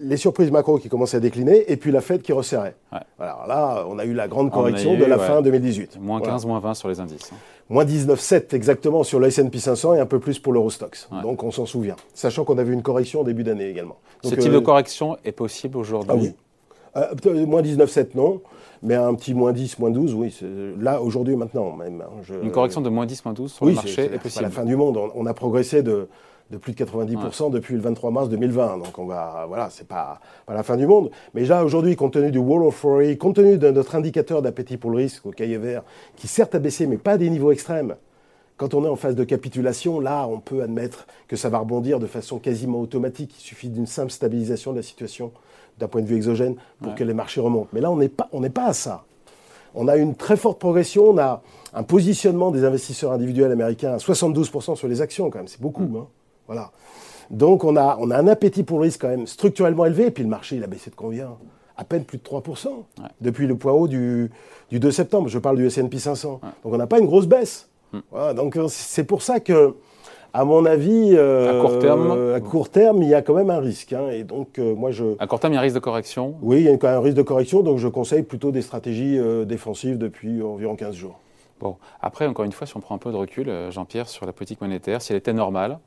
les 0.01 0.17
surprises 0.17 0.51
macro 0.51 0.77
qui 0.77 0.89
commençaient 0.89 1.17
à 1.17 1.21
décliner 1.21 1.71
et 1.71 1.77
puis 1.77 1.91
la 1.91 2.01
Fed 2.01 2.21
qui 2.21 2.33
resserrait. 2.33 2.75
Alors 3.19 3.47
là, 3.47 3.85
on 3.87 3.99
a 3.99 4.05
eu 4.05 4.13
la 4.13 4.27
grande 4.27 4.51
correction 4.51 4.97
de 4.97 5.05
la 5.05 5.17
fin 5.17 5.41
2018. 5.41 5.99
Moins 6.01 6.21
15, 6.21 6.45
moins 6.45 6.59
20 6.59 6.73
sur 6.73 6.89
les 6.89 6.99
indices. 6.99 7.31
Hein. 7.33 7.37
Moins 7.69 7.85
19,7 7.85 8.53
exactement 8.53 9.03
sur 9.03 9.19
le 9.19 9.27
S&P 9.27 9.57
500 9.57 9.93
et 9.93 9.99
un 9.99 10.05
peu 10.05 10.19
plus 10.19 10.39
pour 10.39 10.51
l'Eurostox. 10.51 11.09
Donc 11.23 11.43
on 11.43 11.51
s'en 11.51 11.65
souvient. 11.65 11.95
Sachant 12.13 12.43
qu'on 12.43 12.57
avait 12.57 12.73
une 12.73 12.83
correction 12.83 13.21
au 13.21 13.23
début 13.23 13.43
d'année 13.43 13.69
également. 13.69 13.97
Ce 14.23 14.35
type 14.35 14.51
de 14.51 14.57
euh, 14.57 14.61
correction 14.61 15.17
est 15.23 15.31
possible 15.31 15.77
aujourd'hui? 15.77 16.11
Ah 16.11 16.15
oui. 16.15 16.33
Euh, 16.95 17.45
moins 17.45 17.61
19,7 17.61 18.09
non. 18.15 18.41
Mais 18.83 18.95
un 18.95 19.13
petit 19.13 19.33
moins 19.33 19.53
10, 19.53 19.77
moins 19.77 19.91
12, 19.91 20.15
oui, 20.15 20.35
là, 20.79 21.01
aujourd'hui, 21.01 21.35
maintenant, 21.35 21.75
même. 21.75 22.01
Hein, 22.01 22.35
Une 22.41 22.51
correction 22.51 22.81
de 22.81 22.89
moins 22.89 23.05
10, 23.05 23.23
moins 23.25 23.33
12 23.33 23.53
sur 23.53 23.65
le 23.65 23.73
marché 23.73 24.05
est, 24.05 24.09
possible. 24.09 24.29
C'est 24.29 24.41
la 24.41 24.49
fin 24.49 24.65
du 24.65 24.75
monde. 24.75 24.97
On, 25.13 25.25
a 25.27 25.33
progressé 25.35 25.83
de, 25.83 26.07
de, 26.49 26.57
plus 26.57 26.73
de 26.73 26.83
90% 26.83 27.51
depuis 27.51 27.75
le 27.75 27.81
23 27.81 28.09
mars 28.09 28.29
2020. 28.29 28.79
Donc, 28.79 28.97
on 28.97 29.05
va, 29.05 29.45
voilà, 29.47 29.69
c'est 29.69 29.87
pas, 29.87 30.19
pas 30.47 30.55
la 30.55 30.63
fin 30.63 30.77
du 30.77 30.87
monde. 30.87 31.11
Mais 31.35 31.45
là, 31.45 31.63
aujourd'hui, 31.63 31.95
compte 31.95 32.13
tenu 32.13 32.31
du 32.31 32.39
Wall 32.39 32.63
of 32.63 32.83
Worry, 32.83 33.19
compte 33.19 33.35
tenu 33.35 33.59
de 33.59 33.69
notre 33.69 33.93
indicateur 33.93 34.41
d'appétit 34.41 34.77
pour 34.77 34.89
le 34.89 34.97
risque 34.97 35.27
au 35.27 35.31
cahier 35.31 35.59
vert, 35.59 35.83
qui 36.15 36.27
certes 36.27 36.55
a 36.55 36.59
baissé, 36.59 36.87
mais 36.87 36.97
pas 36.97 37.11
à 37.11 37.17
des 37.17 37.29
niveaux 37.29 37.51
extrêmes, 37.51 37.95
Quand 38.57 38.73
on 38.73 38.83
est 38.83 38.89
en 38.89 38.95
phase 38.95 39.15
de 39.15 39.23
capitulation, 39.23 39.99
là, 39.99 40.27
on 40.27 40.39
peut 40.39 40.63
admettre 40.63 41.05
que 41.27 41.35
ça 41.35 41.49
va 41.49 41.59
rebondir 41.59 41.99
de 41.99 42.07
façon 42.07 42.39
quasiment 42.39 42.81
automatique. 42.81 43.35
Il 43.37 43.41
suffit 43.41 43.69
d'une 43.69 43.85
simple 43.85 44.11
stabilisation 44.11 44.71
de 44.71 44.77
la 44.77 44.83
situation 44.83 45.31
d'un 45.81 45.87
point 45.87 46.01
de 46.01 46.07
vue 46.07 46.15
exogène 46.15 46.55
pour 46.81 46.95
que 46.95 47.03
les 47.03 47.13
marchés 47.13 47.41
remontent. 47.41 47.69
Mais 47.73 47.81
là, 47.81 47.91
on 47.91 47.97
n'est 47.97 48.07
pas, 48.09 48.29
pas 48.53 48.67
à 48.67 48.73
ça. 48.73 49.03
On 49.75 49.87
a 49.87 49.97
une 49.97 50.15
très 50.15 50.37
forte 50.37 50.59
progression. 50.59 51.09
On 51.09 51.17
a 51.17 51.41
un 51.73 51.83
positionnement 51.83 52.51
des 52.51 52.63
investisseurs 52.63 53.11
individuels 53.11 53.51
américains 53.51 53.93
à 53.93 53.97
72% 53.97 54.75
sur 54.75 54.87
les 54.87 55.01
actions, 55.01 55.29
quand 55.29 55.39
même. 55.39 55.47
C'est 55.47 55.61
beaucoup. 55.61 55.83
Mm. 55.83 55.97
Hein. 55.97 56.07
Voilà. 56.47 56.71
Donc, 57.29 57.63
on 57.63 57.75
a, 57.75 57.97
on 57.99 58.11
a 58.11 58.17
un 58.17 58.27
appétit 58.27 58.63
pour 58.63 58.77
le 58.77 58.83
risque 58.83 59.01
quand 59.01 59.09
même 59.09 59.27
structurellement 59.27 59.85
élevé. 59.85 60.07
Et 60.07 60.11
puis, 60.11 60.23
le 60.23 60.29
marché, 60.29 60.57
il 60.57 60.63
a 60.63 60.67
baissé 60.67 60.89
de 60.89 60.95
combien? 60.95 61.29
À 61.77 61.83
peine 61.83 62.03
plus 62.03 62.17
de 62.17 62.23
3% 62.23 62.67
depuis 63.21 63.47
le 63.47 63.55
point 63.55 63.71
haut 63.71 63.87
du, 63.87 64.29
du, 64.69 64.79
2 64.79 64.91
septembre. 64.91 65.29
Je 65.29 65.39
parle 65.39 65.57
du 65.57 65.65
S&P 65.65 65.97
500. 65.97 66.41
Donc, 66.63 66.73
on 66.73 66.77
n'a 66.77 66.87
pas 66.87 66.99
une 66.99 67.07
grosse 67.07 67.27
baisse. 67.27 67.67
Hmm. 67.93 68.33
donc 68.35 68.57
c'est 68.69 69.03
pour 69.03 69.21
ça 69.21 69.41
que, 69.41 69.75
à 70.33 70.45
mon 70.45 70.65
avis, 70.65 71.11
euh, 71.13 71.59
à, 71.59 71.61
court 71.61 71.79
terme, 71.79 72.33
à 72.33 72.39
court 72.39 72.69
terme, 72.69 73.03
il 73.03 73.09
y 73.09 73.13
a 73.13 73.21
quand 73.21 73.33
même 73.33 73.49
un 73.49 73.59
risque. 73.59 73.93
Hein. 73.93 74.09
et 74.11 74.23
donc 74.23 74.59
euh, 74.59 74.75
moi 74.75 74.91
je. 74.91 75.15
À 75.19 75.27
court 75.27 75.39
terme, 75.39 75.53
il 75.53 75.55
y 75.55 75.57
a 75.57 75.61
un 75.61 75.63
risque 75.63 75.75
de 75.75 75.81
correction. 75.81 76.35
Oui, 76.41 76.57
il 76.57 76.63
y 76.63 76.69
a 76.69 76.77
quand 76.77 76.87
même 76.87 76.97
un 76.97 77.01
risque 77.01 77.17
de 77.17 77.21
correction. 77.21 77.63
Donc 77.63 77.77
je 77.77 77.87
conseille 77.87 78.23
plutôt 78.23 78.51
des 78.51 78.61
stratégies 78.61 79.19
défensives 79.45 79.97
depuis 79.97 80.41
environ 80.41 80.75
15 80.75 80.95
jours. 80.95 81.19
Bon, 81.59 81.77
après, 82.01 82.25
encore 82.25 82.45
une 82.45 82.51
fois, 82.51 82.65
si 82.65 82.75
on 82.75 82.79
prend 82.79 82.95
un 82.95 82.97
peu 82.97 83.11
de 83.11 83.17
recul, 83.17 83.51
Jean-Pierre, 83.69 84.09
sur 84.09 84.25
la 84.25 84.33
politique 84.33 84.61
monétaire, 84.61 85.01
si 85.01 85.13
elle 85.13 85.19
était 85.19 85.33
normale, 85.33 85.77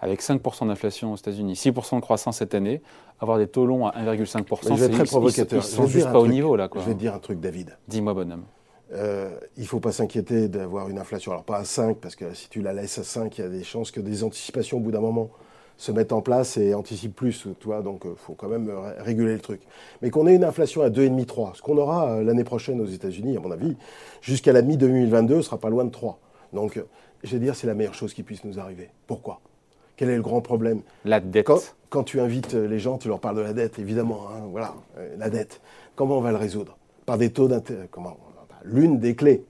avec 0.00 0.22
5% 0.22 0.68
d'inflation 0.68 1.12
aux 1.12 1.16
États-Unis, 1.16 1.54
6% 1.54 1.96
de 1.96 2.00
croissance 2.00 2.36
cette 2.36 2.54
année, 2.54 2.80
avoir 3.20 3.38
des 3.38 3.48
taux 3.48 3.66
longs 3.66 3.86
à 3.86 3.92
1,5%, 3.98 4.76
c'est 4.76 4.90
très 4.90 5.04
provocateur. 5.04 5.58
Ils, 5.60 5.66
sont 5.66 5.86
juste 5.86 6.12
pas 6.12 6.20
au 6.20 6.28
niveau 6.28 6.54
là. 6.56 6.68
Je 6.72 6.80
vais 6.80 6.94
te 6.94 7.00
dire 7.00 7.14
un 7.14 7.18
truc, 7.18 7.40
David. 7.40 7.76
Dis-moi, 7.88 8.14
bonhomme. 8.14 8.44
Euh, 8.92 9.30
il 9.56 9.64
ne 9.64 9.68
faut 9.68 9.80
pas 9.80 9.92
s'inquiéter 9.92 10.48
d'avoir 10.48 10.88
une 10.88 10.98
inflation. 10.98 11.32
Alors 11.32 11.44
pas 11.44 11.58
à 11.58 11.64
5, 11.64 11.98
parce 11.98 12.16
que 12.16 12.32
si 12.34 12.48
tu 12.48 12.62
la 12.62 12.72
laisses 12.72 12.98
à 12.98 13.04
5, 13.04 13.36
il 13.38 13.40
y 13.42 13.44
a 13.44 13.48
des 13.48 13.64
chances 13.64 13.90
que 13.90 14.00
des 14.00 14.24
anticipations 14.24 14.78
au 14.78 14.80
bout 14.80 14.92
d'un 14.92 15.00
moment 15.00 15.30
se 15.76 15.92
mettent 15.92 16.12
en 16.12 16.22
place 16.22 16.56
et 16.56 16.74
anticipent 16.74 17.14
plus, 17.14 17.46
toi, 17.60 17.82
donc 17.82 18.02
il 18.04 18.10
euh, 18.10 18.14
faut 18.16 18.34
quand 18.34 18.48
même 18.48 18.68
réguler 18.98 19.34
le 19.34 19.40
truc. 19.40 19.60
Mais 20.02 20.10
qu'on 20.10 20.26
ait 20.26 20.34
une 20.34 20.44
inflation 20.44 20.82
à 20.82 20.90
2,5-3, 20.90 21.54
ce 21.56 21.62
qu'on 21.62 21.76
aura 21.76 22.14
euh, 22.14 22.24
l'année 22.24 22.44
prochaine 22.44 22.80
aux 22.80 22.86
États-Unis, 22.86 23.36
à 23.36 23.40
mon 23.40 23.52
avis, 23.52 23.76
jusqu'à 24.20 24.52
la 24.52 24.62
mi-2022, 24.62 25.36
ne 25.36 25.42
sera 25.42 25.58
pas 25.58 25.70
loin 25.70 25.84
de 25.84 25.90
3. 25.90 26.18
Donc, 26.52 26.82
je 27.22 27.30
vais 27.30 27.38
dire, 27.38 27.54
c'est 27.54 27.68
la 27.68 27.74
meilleure 27.74 27.94
chose 27.94 28.12
qui 28.12 28.24
puisse 28.24 28.42
nous 28.42 28.58
arriver. 28.58 28.90
Pourquoi? 29.06 29.40
Quel 29.96 30.10
est 30.10 30.16
le 30.16 30.22
grand 30.22 30.40
problème? 30.40 30.80
La 31.04 31.20
dette. 31.20 31.48
Quand, 31.90 32.02
tu 32.04 32.20
invites 32.20 32.54
les 32.54 32.78
gens, 32.78 32.98
tu 32.98 33.08
leur 33.08 33.20
parles 33.20 33.36
de 33.36 33.42
la 33.42 33.52
dette, 33.52 33.78
évidemment, 33.78 34.28
hein, 34.30 34.42
voilà, 34.50 34.74
la 35.16 35.30
dette. 35.30 35.60
Comment 35.94 36.18
on 36.18 36.20
va 36.20 36.30
le 36.30 36.36
résoudre? 36.36 36.76
Par 37.06 37.18
des 37.18 37.30
taux 37.30 37.48
d'intérêt. 37.48 37.88
Comment? 37.90 38.16
L'une 38.68 38.98
des 38.98 39.14
clés 39.14 39.44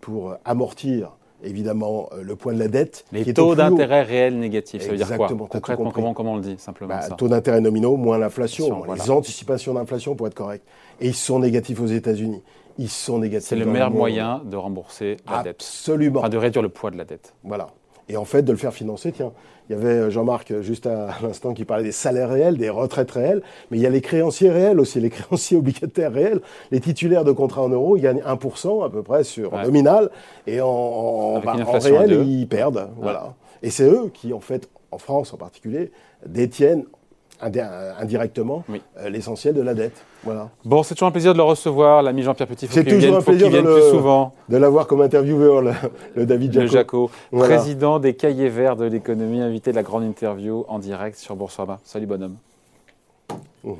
pour 0.00 0.36
amortir 0.44 1.16
évidemment 1.42 2.08
euh, 2.12 2.22
le 2.22 2.36
point 2.36 2.52
de 2.52 2.58
la 2.58 2.68
dette. 2.68 3.04
Les 3.12 3.32
taux 3.32 3.54
d'intérêt 3.54 4.02
réels 4.02 4.38
négatifs, 4.38 4.82
ça 4.82 4.90
veut 4.90 4.96
dire 4.96 5.16
quoi 5.16 5.28
Concrètement, 5.28 5.90
comment, 5.90 6.14
comment, 6.14 6.32
on 6.34 6.36
le 6.36 6.42
dit 6.42 6.56
simplement 6.58 6.94
bah, 6.94 7.08
Taux 7.16 7.28
d'intérêt 7.28 7.60
nominaux 7.60 7.96
moins 7.96 8.18
l'inflation, 8.18 8.84
les 8.92 9.10
anticipations 9.10 9.74
d'inflation 9.74 10.14
pour 10.14 10.26
être 10.26 10.34
correct. 10.34 10.64
Et 11.00 11.08
ils 11.08 11.14
sont 11.14 11.38
négatifs 11.40 11.80
aux 11.80 11.86
États-Unis. 11.86 12.42
Ils 12.78 12.90
sont 12.90 13.18
négatifs. 13.18 13.48
C'est 13.48 13.56
le 13.56 13.66
meilleur 13.66 13.90
moyen 13.90 14.42
de 14.44 14.56
rembourser 14.56 15.16
la 15.30 15.42
dette. 15.42 15.56
Absolument. 15.56 16.20
Enfin, 16.20 16.28
de 16.28 16.36
réduire 16.36 16.62
le 16.62 16.68
poids 16.68 16.90
de 16.90 16.98
la 16.98 17.04
dette. 17.04 17.34
Voilà. 17.42 17.68
Et 18.08 18.16
en 18.16 18.24
fait, 18.24 18.42
de 18.42 18.52
le 18.52 18.58
faire 18.58 18.72
financer, 18.72 19.10
tiens, 19.12 19.32
il 19.68 19.76
y 19.76 19.78
avait 19.78 19.88
euh, 19.88 20.10
Jean-Marc 20.10 20.50
euh, 20.50 20.62
juste 20.62 20.86
à 20.86 21.16
l'instant 21.22 21.54
qui 21.54 21.64
parlait 21.64 21.84
des 21.84 21.92
salaires 21.92 22.30
réels, 22.30 22.56
des 22.56 22.70
retraites 22.70 23.10
réelles, 23.10 23.42
mais 23.70 23.78
il 23.78 23.82
y 23.82 23.86
a 23.86 23.90
les 23.90 24.00
créanciers 24.00 24.50
réels 24.50 24.78
aussi, 24.78 25.00
les 25.00 25.10
créanciers 25.10 25.56
obligataires 25.56 26.12
réels. 26.12 26.40
Les 26.70 26.80
titulaires 26.80 27.24
de 27.24 27.32
contrats 27.32 27.62
en 27.62 27.68
euros, 27.68 27.96
ils 27.96 28.02
gagnent 28.02 28.22
1% 28.22 28.84
à 28.84 28.90
peu 28.90 29.02
près 29.02 29.24
sur 29.24 29.52
nominal, 29.52 30.10
et 30.46 30.60
en, 30.60 31.40
bah, 31.40 31.54
réel, 31.54 32.24
ils 32.26 32.46
perdent. 32.46 32.90
Voilà. 32.96 33.34
Et 33.62 33.70
c'est 33.70 33.88
eux 33.88 34.10
qui, 34.12 34.32
en 34.32 34.40
fait, 34.40 34.68
en 34.90 34.98
France 34.98 35.32
en 35.34 35.36
particulier, 35.36 35.90
détiennent 36.26 36.84
indirectement 37.40 38.64
euh, 38.70 39.08
l'essentiel 39.08 39.54
de 39.54 39.62
la 39.62 39.74
dette. 39.74 40.04
Voilà. 40.24 40.50
Bon, 40.64 40.82
c'est 40.82 40.94
toujours 40.94 41.08
un 41.08 41.12
plaisir 41.12 41.32
de 41.32 41.38
le 41.38 41.44
recevoir, 41.44 42.02
l'ami 42.02 42.22
Jean-Pierre 42.22 42.48
Petit. 42.48 42.66
C'est 42.70 42.84
toujours 42.84 43.16
un 43.16 43.22
plaisir 43.22 43.50
de, 43.50 43.60
plus 43.60 43.90
souvent. 43.90 44.34
de 44.48 44.56
l'avoir 44.56 44.86
comme 44.86 45.02
intervieweur, 45.02 45.62
le, 46.14 46.26
David 46.26 46.66
Jaco. 46.66 47.10
président 47.30 47.98
des 47.98 48.14
Cahiers 48.14 48.48
Verts 48.48 48.76
de 48.76 48.86
l'économie, 48.86 49.40
invité 49.40 49.70
de 49.70 49.76
la 49.76 49.82
grande 49.82 50.04
interview 50.04 50.64
en 50.68 50.78
direct 50.78 51.18
sur 51.18 51.36
Boursorama. 51.36 51.78
Salut 51.84 52.06
bonhomme. 52.06 52.36
Mmh. 53.64 53.72